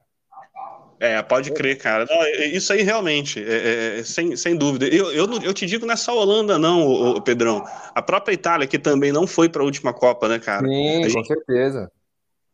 [0.99, 2.07] É, pode crer, cara.
[2.09, 4.87] Não, isso aí realmente, é, é, é, sem, sem dúvida.
[4.87, 7.64] Eu, eu, eu te digo, não é só Holanda, não, o, Pedrão.
[7.95, 10.66] A própria Itália, que também não foi para a última Copa, né, cara?
[10.66, 11.91] Sim, gente, com certeza.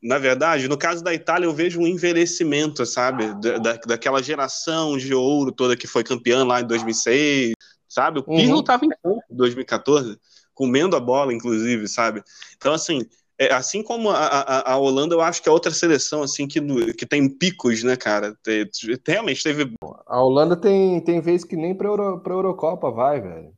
[0.02, 3.32] Na verdade, no caso da Itália, eu vejo um envelhecimento, sabe?
[3.40, 7.52] Da, da, daquela geração de ouro toda que foi campeã lá em 2006,
[7.92, 8.20] sabe?
[8.20, 8.90] O Pirlo estava uhum.
[8.90, 10.18] em campo em 2014,
[10.54, 12.22] comendo a bola, inclusive, sabe?
[12.56, 13.02] Então, assim,
[13.38, 16.60] é, assim como a, a, a, Holanda, eu acho que é outra seleção, assim, que,
[16.94, 18.34] que tem picos, né, cara?
[18.42, 18.66] Tem,
[19.06, 19.74] realmente teve...
[20.06, 23.52] A Holanda tem, tem vez que nem para Euro, a Eurocopa vai, velho.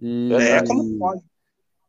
[0.00, 0.66] E, é, aí...
[0.66, 1.22] como pode?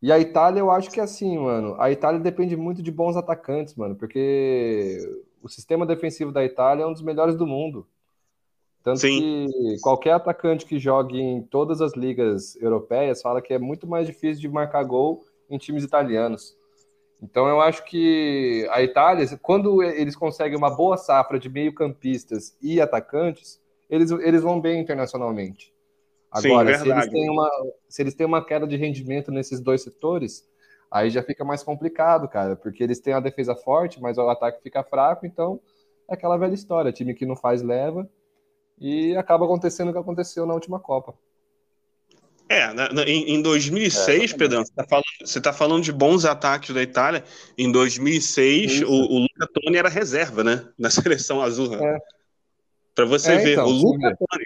[0.02, 1.76] E a Itália, eu acho que é assim, mano.
[1.80, 4.98] A Itália depende muito de bons atacantes, mano, porque
[5.42, 7.88] o sistema defensivo da Itália é um dos melhores do mundo.
[8.88, 9.50] Tanto Sim.
[9.50, 14.08] que qualquer atacante que jogue em todas as ligas europeias fala que é muito mais
[14.08, 16.56] difícil de marcar gol em times italianos.
[17.22, 22.80] Então eu acho que a Itália, quando eles conseguem uma boa safra de meio-campistas e
[22.80, 23.60] atacantes,
[23.90, 25.74] eles, eles vão bem internacionalmente.
[26.32, 27.52] Agora, Sim, se, eles têm uma,
[27.90, 30.48] se eles têm uma queda de rendimento nesses dois setores,
[30.90, 34.64] aí já fica mais complicado, cara, porque eles têm a defesa forte, mas o ataque
[34.64, 35.60] fica fraco, então
[36.10, 38.10] é aquela velha história, time que não faz leva,
[38.78, 41.14] e acaba acontecendo o que aconteceu na última Copa.
[42.50, 46.24] É, na, na, em, em 2006, é, Pedrão, você está falando, tá falando, de bons
[46.24, 47.24] ataques da Itália.
[47.58, 50.66] Em 2006, o, o Luca Toni era reserva, né?
[50.78, 51.74] Na seleção azul.
[51.76, 52.00] É.
[52.96, 54.46] Para você é, ver, então, o Luca Toni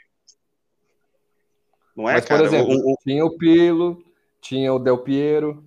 [1.96, 2.42] não é, Mas, cara?
[2.42, 2.98] por exemplo, o, o...
[3.04, 4.04] tinha o Pilo,
[4.42, 5.64] tinha o Del Piero.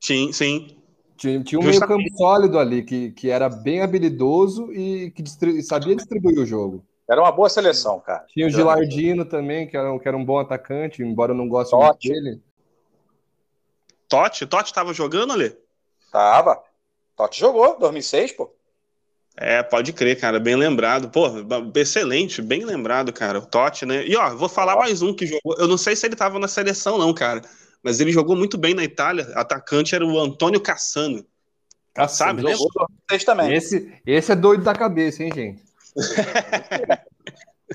[0.00, 0.76] Sim, sim.
[1.16, 5.62] Tinha, tinha um meio campo sólido ali, que, que era bem habilidoso e que distri...
[5.62, 6.84] sabia distribuir o jogo.
[7.08, 8.24] Era uma boa seleção, cara.
[8.28, 11.48] Tinha o Gilardino também, que era, um, que era um bom atacante, embora eu não
[11.48, 12.42] goste muito dele.
[14.08, 14.44] Totti?
[14.46, 15.56] Totti tava jogando ali?
[16.10, 16.60] Tava.
[17.16, 18.52] Totti jogou, 2006, pô.
[19.38, 21.10] É, pode crer, cara, bem lembrado.
[21.10, 21.26] Pô,
[21.76, 23.38] excelente, bem lembrado, cara.
[23.38, 24.04] O Totti, né?
[24.06, 25.56] E ó, vou falar mais um que jogou.
[25.58, 27.42] Eu não sei se ele tava na seleção, não, cara.
[27.82, 29.28] Mas ele jogou muito bem na Itália.
[29.34, 31.24] Atacante era o Antônio Cassano.
[31.94, 32.52] Cassano, sabe?
[32.52, 32.70] Jogou
[33.24, 33.54] também.
[33.54, 35.65] Esse, esse é doido da cabeça, hein, gente?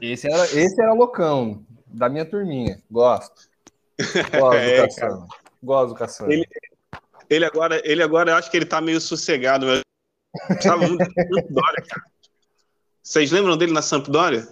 [0.01, 2.81] Esse, era, esse era loucão, da minha turminha.
[2.89, 3.49] Gosto.
[4.31, 5.27] Gosto é, do Cassano.
[5.63, 6.31] Gosto do Cassano.
[6.31, 6.47] Ele,
[7.29, 9.81] ele, agora, ele agora, eu acho que ele tá meio sossegado, mas
[10.49, 12.03] Gostava muito da Sampdoria, cara.
[13.03, 14.47] Vocês lembram dele na Sampdoria?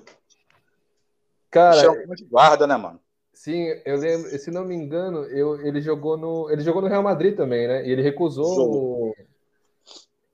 [1.49, 1.81] Cara,
[2.29, 2.99] guarda, né, mano?
[3.33, 7.01] Sim, eu lembro, se não me engano, eu, ele jogou no ele jogou no Real
[7.01, 7.87] Madrid também, né?
[7.87, 9.15] E ele recusou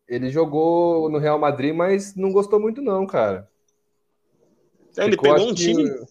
[0.07, 3.49] ele jogou no Real Madrid, mas não gostou muito não, cara.
[4.97, 5.65] É, ele pegou um que...
[5.65, 6.05] time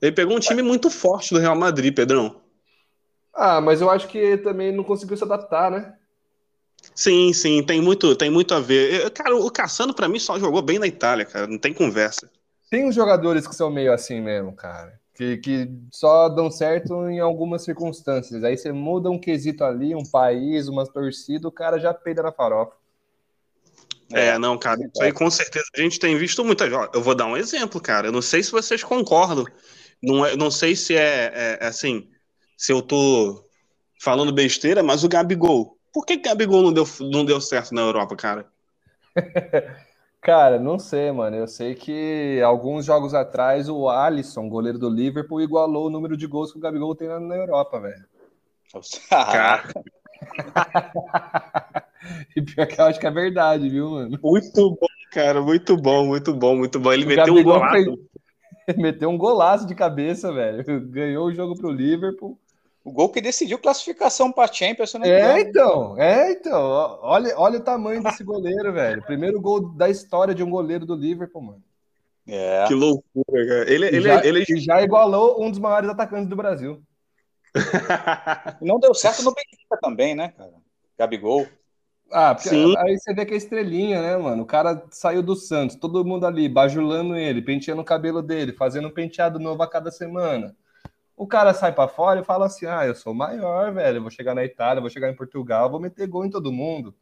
[0.00, 2.40] Ele pegou um time muito forte do Real Madrid, Pedrão.
[3.32, 5.94] Ah, mas eu acho que também não conseguiu se adaptar, né?
[6.94, 9.10] Sim, sim, tem muito, tem muito a ver.
[9.10, 11.46] Cara, o Cassano, para mim, só jogou bem na Itália, cara.
[11.46, 12.30] Não tem conversa.
[12.70, 15.00] Tem uns jogadores que são meio assim mesmo, cara.
[15.18, 18.44] Que, que só dão certo em algumas circunstâncias.
[18.44, 22.30] Aí você muda um quesito ali, um país, uma torcida, o cara já peida na
[22.30, 22.76] farofa.
[24.12, 26.72] É, não, cara, isso aí com certeza a gente tem visto muitas.
[26.94, 28.06] Eu vou dar um exemplo, cara.
[28.06, 29.44] Eu não sei se vocês concordam.
[30.00, 32.08] Não, é, não sei se é, é, é assim,
[32.56, 33.44] se eu tô
[34.00, 38.14] falando besteira, mas o Gabigol por que Gabigol não deu, não deu certo na Europa,
[38.14, 38.46] cara?
[40.20, 41.36] cara, não sei, mano.
[41.36, 46.26] Eu sei que alguns jogos atrás o Alisson, goleiro do Liverpool, igualou o número de
[46.26, 48.04] gols que o Gabigol tem na, Europa, velho.
[49.08, 49.64] Cara.
[52.36, 54.18] e pior que eu acho que é verdade, viu, mano?
[54.22, 55.40] Muito bom, cara.
[55.40, 56.92] Muito bom, muito bom, muito bom.
[56.92, 57.72] Ele o meteu Gabigol um golaço.
[57.72, 58.76] Fez...
[58.76, 60.64] meteu um golaço de cabeça, velho.
[60.90, 62.38] Ganhou o jogo pro Liverpool.
[62.88, 64.94] O gol que decidiu classificação para Champions.
[64.94, 66.98] Não é, então, é, então.
[67.02, 69.02] Olha, olha o tamanho desse goleiro, velho.
[69.02, 71.62] Primeiro gol da história de um goleiro do Liverpool, mano.
[72.26, 72.64] É.
[72.66, 73.70] Que loucura, cara.
[73.70, 74.44] Ele, ele, já, ele...
[74.56, 76.82] já igualou um dos maiores atacantes do Brasil.
[78.62, 80.54] não deu certo no Benfica também, né, cara?
[80.98, 81.46] Gabigol.
[82.10, 82.74] Ah, porque Sim.
[82.78, 84.44] aí você vê que é estrelinha, né, mano?
[84.44, 88.88] O cara saiu do Santos, todo mundo ali bajulando ele, penteando o cabelo dele, fazendo
[88.88, 90.56] um penteado novo a cada semana.
[91.18, 94.10] O cara sai para fora e fala assim: ah, eu sou maior, velho, eu vou
[94.10, 96.94] chegar na Itália, vou chegar em Portugal, vou meter gol em todo mundo.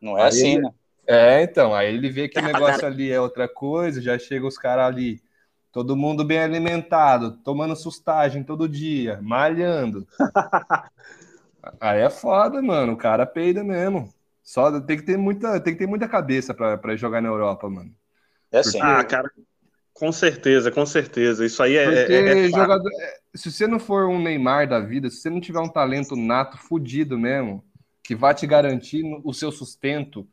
[0.00, 0.62] Não é aí assim, ele...
[0.62, 0.70] né?
[1.06, 4.58] É, então, aí ele vê que o negócio ali é outra coisa, já chega os
[4.58, 5.22] caras ali,
[5.70, 10.06] todo mundo bem alimentado, tomando sustagem todo dia, malhando.
[11.78, 14.12] aí é foda, mano, o cara peida mesmo.
[14.42, 17.94] Só tem que ter muita, tem que ter muita cabeça para jogar na Europa, mano.
[18.50, 18.78] É sim.
[18.78, 18.82] Porque...
[18.82, 19.30] Ah, cara,
[19.94, 21.46] com certeza, com certeza.
[21.46, 22.00] Isso aí é.
[22.00, 25.30] Porque é, é jogador, é, se você não for um Neymar da vida, se você
[25.30, 27.64] não tiver um talento nato fudido mesmo,
[28.02, 30.28] que vai te garantir o seu sustento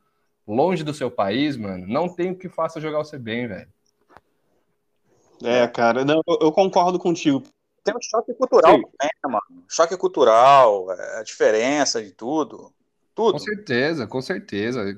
[0.46, 3.68] longe do seu país, mano, não tem o que faça jogar você bem, velho.
[5.44, 7.42] É, cara, não, eu concordo contigo.
[7.84, 8.82] Tem um choque cultural Sim.
[9.02, 9.64] né, mano?
[9.68, 12.72] Choque cultural, é, a diferença de tudo.
[13.14, 13.32] Tudo.
[13.32, 14.96] Com certeza, com certeza.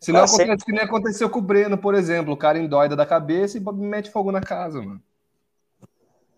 [0.00, 0.64] Se não acontece sempre...
[0.64, 4.10] que nem aconteceu com o Breno, por exemplo, o cara endoida da cabeça e mete
[4.10, 5.00] fogo na casa, mano.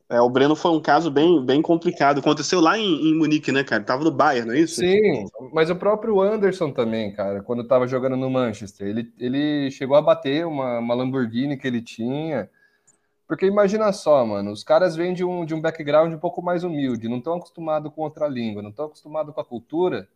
[0.09, 2.21] É, o Breno foi um caso bem, bem complicado.
[2.21, 3.83] Aconteceu lá em, em Munique, né, cara?
[3.83, 4.77] Tava no Bayern, não é isso?
[4.77, 9.97] Sim, mas o próprio Anderson também, cara, quando tava jogando no Manchester, ele, ele chegou
[9.97, 12.49] a bater uma, uma Lamborghini que ele tinha.
[13.27, 16.63] Porque imagina só, mano, os caras vêm de um, de um background um pouco mais
[16.63, 20.09] humilde, não estão acostumados com outra língua, não estão acostumados com a cultura.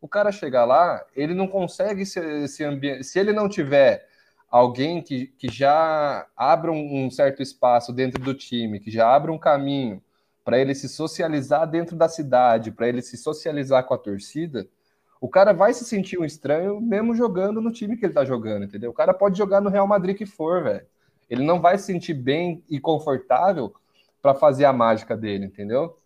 [0.00, 3.04] O cara chegar lá, ele não consegue se, se ambiente.
[3.04, 4.08] Se ele não tiver
[4.50, 9.30] alguém que, que já abra um, um certo espaço dentro do time, que já abra
[9.30, 10.02] um caminho
[10.44, 14.66] para ele se socializar dentro da cidade, para ele se socializar com a torcida,
[15.20, 18.64] o cara vai se sentir um estranho mesmo jogando no time que ele tá jogando,
[18.64, 18.90] entendeu?
[18.90, 20.86] O cara pode jogar no Real Madrid que for, velho.
[21.28, 23.72] Ele não vai se sentir bem e confortável
[24.22, 25.96] para fazer a mágica dele, entendeu?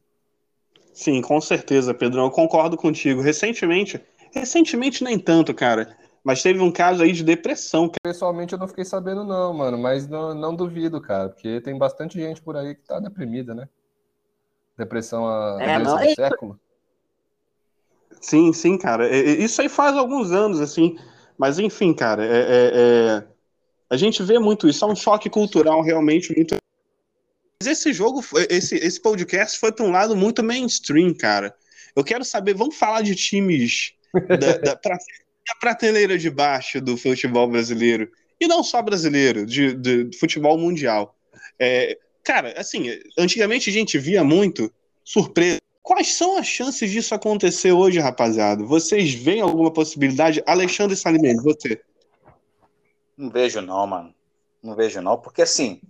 [0.94, 2.20] Sim, com certeza, Pedro.
[2.20, 3.20] Eu concordo contigo.
[3.20, 4.00] Recentemente,
[4.32, 5.96] recentemente nem tanto, cara.
[6.22, 7.90] Mas teve um caso aí de depressão.
[8.02, 9.76] Pessoalmente eu não fiquei sabendo, não, mano.
[9.76, 11.28] Mas não, não duvido, cara.
[11.28, 13.68] Porque tem bastante gente por aí que tá deprimida, né?
[14.78, 16.60] Depressão a é, não, do século.
[18.20, 19.14] Sim, sim, cara.
[19.14, 20.96] Isso aí faz alguns anos, assim.
[21.36, 23.24] Mas enfim, cara, é, é, é...
[23.90, 24.84] a gente vê muito isso.
[24.84, 26.56] É um choque cultural realmente muito.
[27.64, 31.54] Mas esse jogo, esse, esse podcast foi para um lado muito mainstream, cara.
[31.96, 34.94] Eu quero saber, vamos falar de times da, da, pra,
[35.48, 38.10] a prateleira de baixo do futebol brasileiro.
[38.38, 41.16] E não só brasileiro, de, de, de futebol mundial.
[41.58, 44.70] É, cara, assim, antigamente a gente via muito
[45.02, 45.58] surpresa.
[45.82, 48.62] Quais são as chances disso acontecer hoje, rapaziada?
[48.62, 50.42] Vocês veem alguma possibilidade?
[50.44, 51.80] Alexandre Salimene, você.
[53.16, 54.14] Não vejo não, mano.
[54.62, 55.80] Não vejo não, porque assim,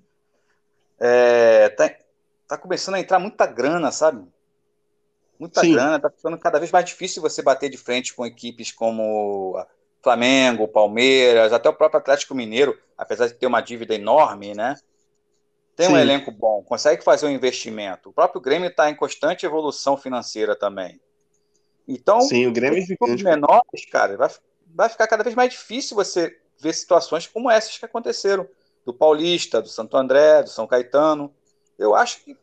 [1.06, 1.94] é, tá,
[2.48, 4.26] tá começando a entrar muita grana, sabe?
[5.38, 5.72] muita Sim.
[5.72, 9.62] grana, tá ficando cada vez mais difícil você bater de frente com equipes como
[10.02, 14.74] Flamengo, Palmeiras, até o próprio Atlético Mineiro, apesar de ter uma dívida enorme, né?
[15.76, 15.92] Tem Sim.
[15.94, 18.10] um elenco bom, consegue fazer um investimento.
[18.10, 21.00] O próprio Grêmio está em constante evolução financeira também.
[21.86, 24.30] Então, Sim, o Grêmio os menores, cara, vai,
[24.66, 28.48] vai ficar cada vez mais difícil você ver situações como essas que aconteceram
[28.84, 31.32] do Paulista, do Santo André, do São Caetano.
[31.78, 32.36] Eu acho que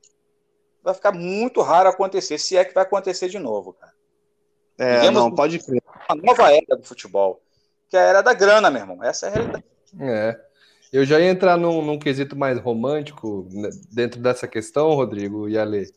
[0.84, 3.94] vai ficar muito raro acontecer, se é que vai acontecer de novo, cara.
[4.78, 5.82] É, Vivemos não, pode crer.
[6.10, 7.42] Uma nova era do futebol,
[7.88, 9.04] que é a era da grana, meu irmão.
[9.04, 9.66] Essa é a realidade.
[10.00, 10.40] É.
[10.92, 15.58] Eu já ia entrar num, num quesito mais romântico né, dentro dessa questão, Rodrigo e
[15.58, 15.88] Ale.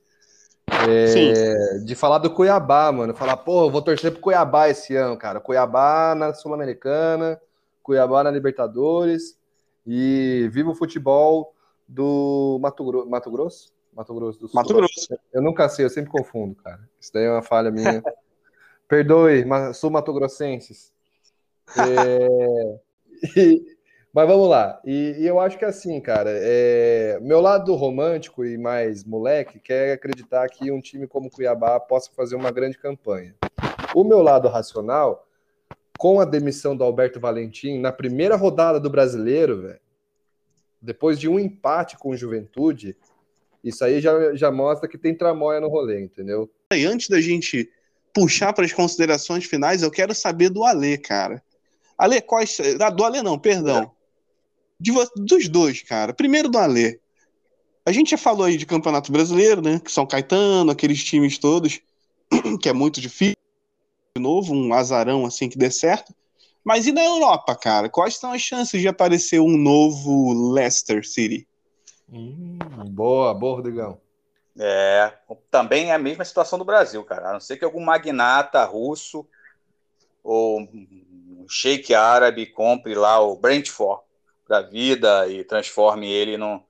[0.88, 3.14] É, de falar do Cuiabá, mano.
[3.14, 5.40] Falar, pô, eu vou torcer pro Cuiabá esse ano, cara.
[5.40, 7.40] Cuiabá na Sul-Americana,
[7.82, 9.36] Cuiabá na Libertadores
[9.86, 11.54] e viva o futebol
[11.86, 13.72] do Mato, Gro Mato Grosso?
[13.92, 14.60] Mato Grosso do Sul.
[14.60, 15.18] Mato Grosso.
[15.32, 16.80] Eu nunca sei, eu sempre confundo, cara.
[17.00, 18.02] Isso daí é uma falha minha.
[18.88, 20.92] Perdoe, sou mato-grossenses.
[21.78, 22.78] É...
[24.12, 24.80] Mas vamos lá.
[24.84, 27.18] E, e, eu acho que assim, cara, é...
[27.20, 32.36] meu lado romântico e mais moleque quer acreditar que um time como Cuiabá possa fazer
[32.36, 33.34] uma grande campanha.
[33.94, 35.26] O meu lado racional,
[35.98, 39.80] com a demissão do Alberto Valentim na primeira rodada do brasileiro, velho,
[40.80, 42.96] depois de um empate com o Juventude,
[43.62, 46.50] isso aí já, já mostra que tem tramóia no rolê, entendeu?
[46.72, 47.70] E antes da gente
[48.12, 51.42] puxar para as considerações finais, eu quero saber do Alê, cara.
[51.96, 52.58] Alê, quais.
[52.80, 53.90] Ah, do Alê não, perdão.
[54.78, 56.12] De, dos dois, cara.
[56.12, 57.00] Primeiro do Alê.
[57.86, 59.80] A gente já falou aí de Campeonato Brasileiro, né?
[59.82, 61.80] Que São Caetano, aqueles times todos,
[62.60, 63.36] que é muito difícil.
[64.16, 66.14] De novo, um azarão assim que dê certo.
[66.62, 67.88] Mas e na Europa, cara?
[67.88, 71.48] Quais são as chances de aparecer um novo Leicester City?
[72.08, 72.56] Hum,
[72.90, 74.00] boa, boa, Rodrigão.
[74.56, 75.12] É,
[75.50, 77.30] também é a mesma situação do Brasil, cara.
[77.30, 79.26] A não ser que algum magnata russo
[80.22, 84.00] ou um sheik árabe compre lá o Brentford
[84.46, 86.62] para a vida e transforme ele num,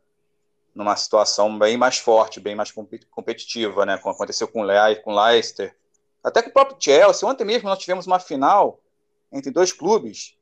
[0.74, 2.72] numa situação bem mais forte, bem mais
[3.10, 3.98] competitiva, né?
[3.98, 5.76] Como aconteceu com o Leicester,
[6.24, 7.28] até com o próprio Chelsea.
[7.28, 8.80] Ontem mesmo nós tivemos uma final
[9.30, 10.36] entre dois clubes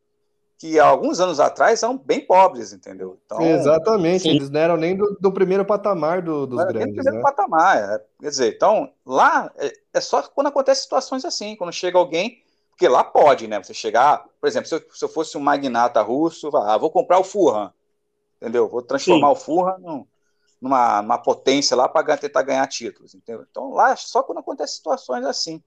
[0.62, 3.18] que há alguns anos atrás eram bem pobres, entendeu?
[3.26, 4.30] Então, Exatamente, sim.
[4.30, 6.86] eles não eram nem do, do primeiro patamar do, dos não grandes.
[6.86, 7.22] Nem do primeiro né?
[7.22, 8.04] patamar, é.
[8.20, 12.86] quer dizer, então lá é, é, só quando acontece situações assim, quando chega alguém, porque
[12.86, 13.60] lá pode, né?
[13.60, 17.18] Você chegar, por exemplo, se eu, se eu fosse um magnata russo, ah, vou comprar
[17.18, 17.72] o Furran,
[18.36, 18.68] entendeu?
[18.68, 19.32] Vou transformar sim.
[19.32, 20.06] o Furran num,
[20.60, 23.44] numa, numa potência lá para tentar ganhar títulos, entendeu?
[23.50, 25.60] Então lá só quando acontece situações assim.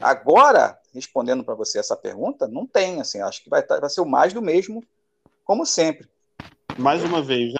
[0.00, 4.00] Agora, respondendo para você essa pergunta, não tem, assim, acho que vai, tá, vai ser
[4.00, 4.82] o mais do mesmo,
[5.44, 6.08] como sempre.
[6.78, 7.58] Mais uma vez, né?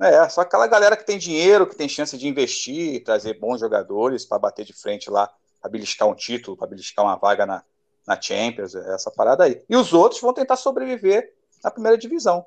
[0.00, 4.24] É, só aquela galera que tem dinheiro, que tem chance de investir, trazer bons jogadores
[4.24, 7.62] para bater de frente lá, para beliscar um título, para beliscar uma vaga na,
[8.06, 9.62] na Champions, essa parada aí.
[9.68, 12.44] E os outros vão tentar sobreviver na primeira divisão.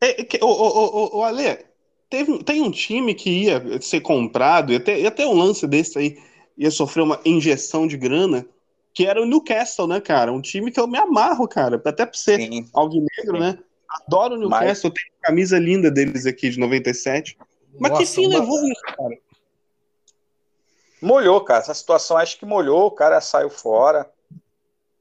[0.00, 1.66] É, é, o, o, o, o Ale,
[2.10, 5.98] teve, tem um time que ia ser comprado, e até, e até um lance desse
[5.98, 6.18] aí,
[6.58, 8.44] ia sofrer uma injeção de grana,
[8.92, 10.32] que era o Newcastle, né, cara?
[10.32, 12.68] Um time que eu me amarro, cara, até por ser Sim.
[12.74, 13.58] alvinegro, né?
[13.88, 15.02] Adoro o Newcastle, Mas...
[15.02, 17.38] tem camisa linda deles aqui de 97.
[17.78, 18.40] Mas Nossa, que fim uma...
[18.40, 19.18] levou isso, cara?
[21.00, 21.60] Molhou, cara.
[21.60, 24.10] Essa situação acho que molhou, o cara saiu fora,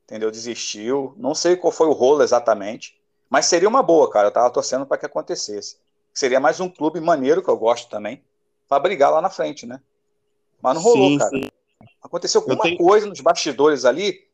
[0.05, 0.29] entendeu?
[0.29, 1.15] Desistiu.
[1.17, 2.95] Não sei qual foi o rolo exatamente,
[3.27, 4.27] mas seria uma boa, cara.
[4.27, 5.77] Eu tava torcendo para que acontecesse.
[6.13, 8.23] Seria mais um clube maneiro, que eu gosto também,
[8.69, 9.81] para brigar lá na frente, né?
[10.61, 11.29] Mas não rolou, sim, cara.
[11.31, 11.49] Sim.
[12.01, 12.77] Aconteceu alguma tenho...
[12.77, 14.27] coisa nos bastidores ali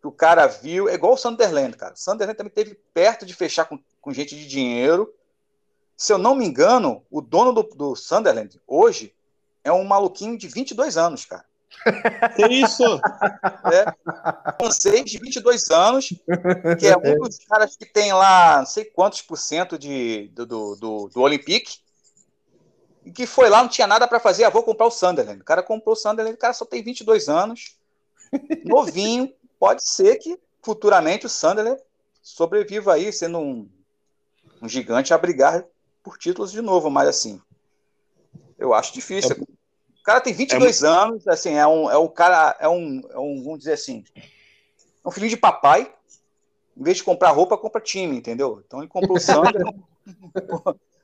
[0.00, 0.88] que o cara viu.
[0.88, 1.94] É igual o Sunderland, cara.
[1.94, 5.12] O Sunderland também teve perto de fechar com, com gente de dinheiro.
[5.96, 9.14] Se eu não me engano, o dono do, do Sunderland hoje
[9.64, 11.44] é um maluquinho de 22 anos, cara.
[12.36, 12.84] Que isso?
[13.72, 16.08] É, francês de 22 anos,
[16.78, 20.46] que é um dos caras que tem lá não sei quantos por cento de, do,
[20.46, 21.78] do, do, do Olympique
[23.12, 25.40] que foi lá, não tinha nada para fazer, ah, vou comprar o Sunderland.
[25.40, 27.76] O cara comprou o Sunderland, o cara só tem 22 anos,
[28.64, 31.80] novinho, pode ser que futuramente o Sunderland
[32.22, 33.68] sobreviva aí, sendo um,
[34.60, 35.64] um gigante a brigar
[36.02, 37.40] por títulos de novo, mas assim,
[38.58, 39.32] eu acho difícil.
[39.32, 43.00] É, o cara tem 22 é, anos, assim, é um, é um cara, é um,
[43.10, 45.92] é um, vamos dizer assim, é um filhinho de papai,
[46.76, 48.62] em vez de comprar roupa, compra time, entendeu?
[48.66, 49.80] Então ele comprou o Sunderland,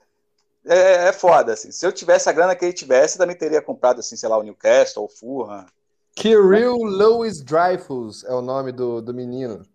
[0.66, 1.72] é, é foda, assim.
[1.72, 4.42] Se eu tivesse a grana que ele tivesse, também teria comprado, assim, sei lá, o
[4.42, 5.66] Newcastle, o Fulham.
[6.14, 9.66] Kirill Louis Dreyfus é o nome do, do menino.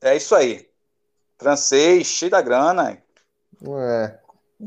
[0.00, 0.68] É isso aí.
[1.38, 3.02] Francês, cheio da grana.
[3.62, 4.18] É.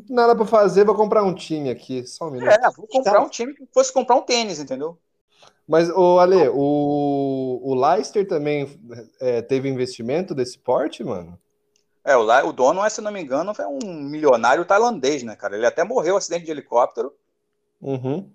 [0.09, 2.05] Nada para fazer, vou comprar um time aqui.
[2.05, 2.49] Só um minuto.
[2.49, 4.97] É, vou comprar um time que fosse comprar um tênis, entendeu?
[5.67, 8.79] Mas, o Ale, o, o Leicester também
[9.19, 11.37] é, teve investimento desse porte, mano?
[12.07, 15.57] É, o, o dono, é, se não me engano, é um milionário tailandês, né, cara?
[15.57, 17.13] Ele até morreu em acidente de helicóptero.
[17.81, 18.31] Uhum.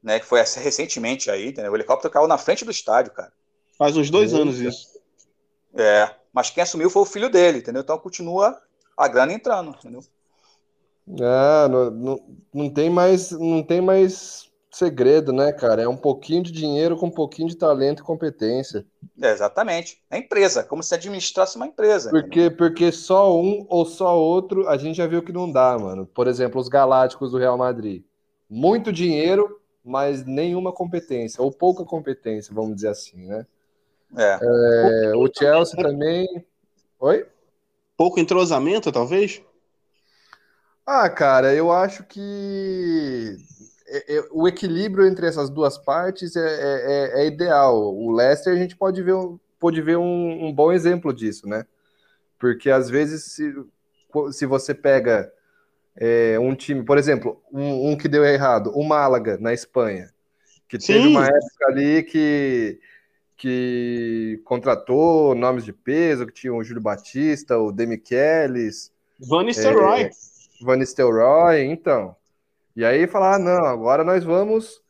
[0.00, 1.72] Né, que foi recentemente aí, entendeu?
[1.72, 3.32] O helicóptero caiu na frente do estádio, cara.
[3.76, 4.42] Faz uns dois Eita.
[4.42, 4.96] anos isso.
[5.74, 7.82] É, mas quem assumiu foi o filho dele, entendeu?
[7.82, 8.62] Então continua
[8.96, 10.04] a grana entrando, entendeu?
[11.18, 15.82] É, não, não, não tem mais, não tem mais segredo, né, cara?
[15.82, 18.86] É um pouquinho de dinheiro com um pouquinho de talento e competência.
[19.20, 20.00] É, exatamente.
[20.10, 22.10] É empresa, como se administrasse uma empresa.
[22.10, 26.06] Porque, porque só um ou só outro, a gente já viu que não dá, mano.
[26.06, 28.04] Por exemplo, os Galácticos do Real Madrid.
[28.48, 33.46] Muito dinheiro, mas nenhuma competência, ou pouca competência, vamos dizer assim, né?
[34.16, 34.38] É.
[35.10, 36.26] é o Chelsea também.
[36.98, 37.26] Oi?
[37.96, 39.42] Pouco entrosamento, talvez?
[40.84, 43.36] Ah, cara, eu acho que
[43.90, 47.76] é, é, o equilíbrio entre essas duas partes é, é, é, é ideal.
[47.76, 49.14] O Leicester a gente pode ver,
[49.58, 51.66] pode ver um, um, bom exemplo disso, né?
[52.38, 53.52] Porque às vezes, se,
[54.32, 55.30] se você pega
[56.40, 60.08] um time, por exemplo, um, um, que deu errado, o Málaga na Espanha,
[60.66, 60.94] que Sim.
[60.94, 62.80] teve uma época ali que,
[63.36, 68.90] que contratou nomes de peso, que tinha o Júlio Batista, o Demichelis.
[69.18, 70.08] Van Nistelrooy.
[70.62, 72.16] Van Nistelrooy, então.
[72.76, 74.80] E aí falar, ah, não, agora nós vamos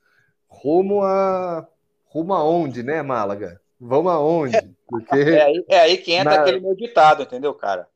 [0.48, 1.66] rumo a
[2.06, 3.60] rumo aonde, né, Málaga?
[3.80, 4.58] Vamos aonde?
[4.86, 6.40] Porque é aí, é aí que entra na...
[6.42, 7.88] aquele meu ditado, entendeu, cara?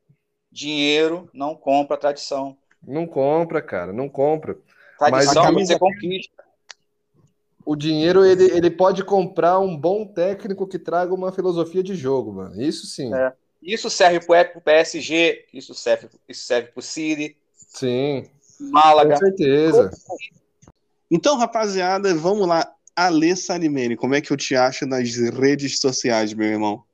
[0.51, 2.57] Dinheiro não compra tradição.
[2.87, 4.57] Não compra, cara, não compra.
[4.99, 5.73] Tradição Mas camisa...
[5.75, 6.45] você conquista.
[7.67, 12.33] O dinheiro ele, ele pode comprar um bom técnico que traga uma filosofia de jogo,
[12.33, 12.61] mano.
[12.61, 13.13] Isso sim.
[13.15, 13.33] É.
[13.63, 17.37] Isso serve para o PSG, isso serve, isso serve para o City.
[17.55, 18.29] Sim.
[18.61, 19.15] Málaga.
[19.15, 19.91] Com certeza.
[21.11, 22.71] Então, rapaziada, vamos lá.
[22.97, 26.85] Alê Salimene, como é que eu te acho nas redes sociais, meu irmão?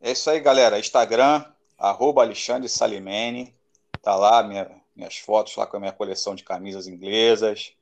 [0.00, 0.78] É isso aí, galera.
[0.78, 1.44] Instagram,
[1.76, 3.54] arroba Alexandre Salimene.
[4.00, 7.72] Tá lá minha, minhas fotos lá com a minha coleção de camisas inglesas.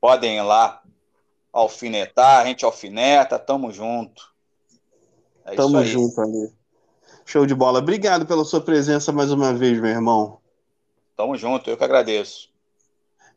[0.00, 0.82] Podem ir lá
[1.52, 4.32] alfinetar, a gente alfineta, tamo junto.
[5.44, 6.52] É tamo junto, ali.
[7.24, 7.80] Show de bola.
[7.80, 10.40] Obrigado pela sua presença mais uma vez, meu irmão.
[11.18, 12.48] Tamo junto, eu que agradeço.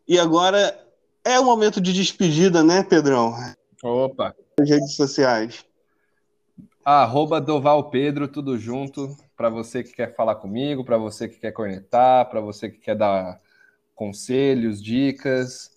[0.08, 0.80] E agora
[1.26, 3.34] é o momento de despedida, né, Pedrão?
[3.82, 4.36] Opa.
[4.60, 5.66] As redes sociais.
[6.86, 9.18] Arroba Doval Pedro, tudo junto.
[9.36, 12.96] Para você que quer falar comigo, para você que quer conectar, para você que quer
[12.96, 13.42] dar
[13.96, 15.72] conselhos, dicas,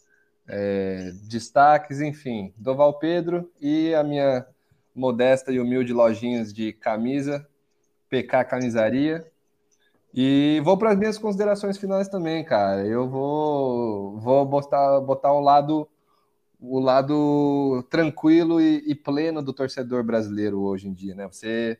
[0.46, 2.52] é, destaques, enfim.
[2.58, 4.46] Doval Pedro e a minha
[4.94, 7.48] modesta e humilde lojinhas de camisa,
[8.10, 9.26] PK Camisaria.
[10.16, 12.86] E vou para as minhas considerações finais também, cara.
[12.86, 15.88] Eu vou, vou botar, botar o lado
[16.60, 21.26] o lado tranquilo e, e, pleno do torcedor brasileiro hoje em dia, né?
[21.26, 21.78] Você,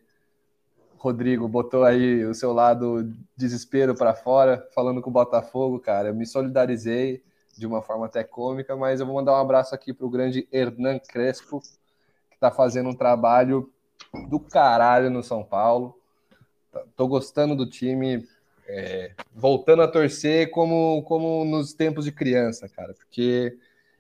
[0.99, 6.09] Rodrigo, botou aí o seu lado desespero para fora, falando com o Botafogo, cara.
[6.09, 7.23] Eu me solidarizei
[7.57, 10.47] de uma forma até cômica, mas eu vou mandar um abraço aqui para o grande
[10.53, 11.61] Hernan Crespo,
[12.29, 13.73] que está fazendo um trabalho
[14.29, 15.99] do caralho no São Paulo.
[16.97, 18.27] Tô gostando do time,
[18.67, 23.57] é, voltando a torcer como, como nos tempos de criança, cara, porque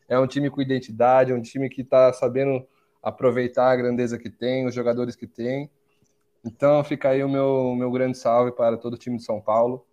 [0.08, 2.66] é um time com identidade, é um time que está sabendo
[3.02, 5.70] aproveitar a grandeza que tem, os jogadores que tem.
[6.44, 9.84] Então fica aí o meu, meu grande salve para todo o time de São Paulo,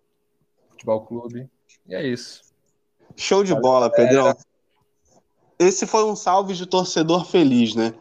[0.70, 1.48] Futebol Clube.
[1.86, 2.42] E é isso.
[3.16, 4.34] Show de bola, Pedrão.
[5.58, 7.94] Esse foi um salve de torcedor feliz, né?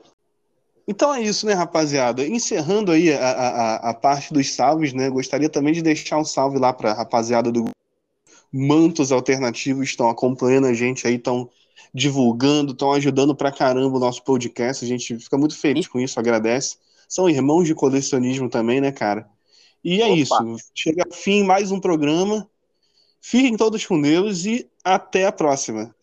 [0.91, 2.27] Então é isso, né, rapaziada?
[2.27, 5.09] Encerrando aí a, a, a parte dos salves, né?
[5.09, 7.69] Gostaria também de deixar um salve lá para a rapaziada do
[8.51, 11.49] Mantos Alternativos, estão acompanhando a gente aí, estão
[11.93, 14.83] divulgando, estão ajudando pra caramba o nosso podcast.
[14.83, 16.75] A gente fica muito feliz com isso, agradece.
[17.07, 19.29] São irmãos de colecionismo também, né, cara?
[19.81, 20.15] E é Opa.
[20.15, 20.57] isso.
[20.75, 22.45] Chega ao fim mais um programa.
[23.21, 25.95] Fiquem todos com Deus e até a próxima.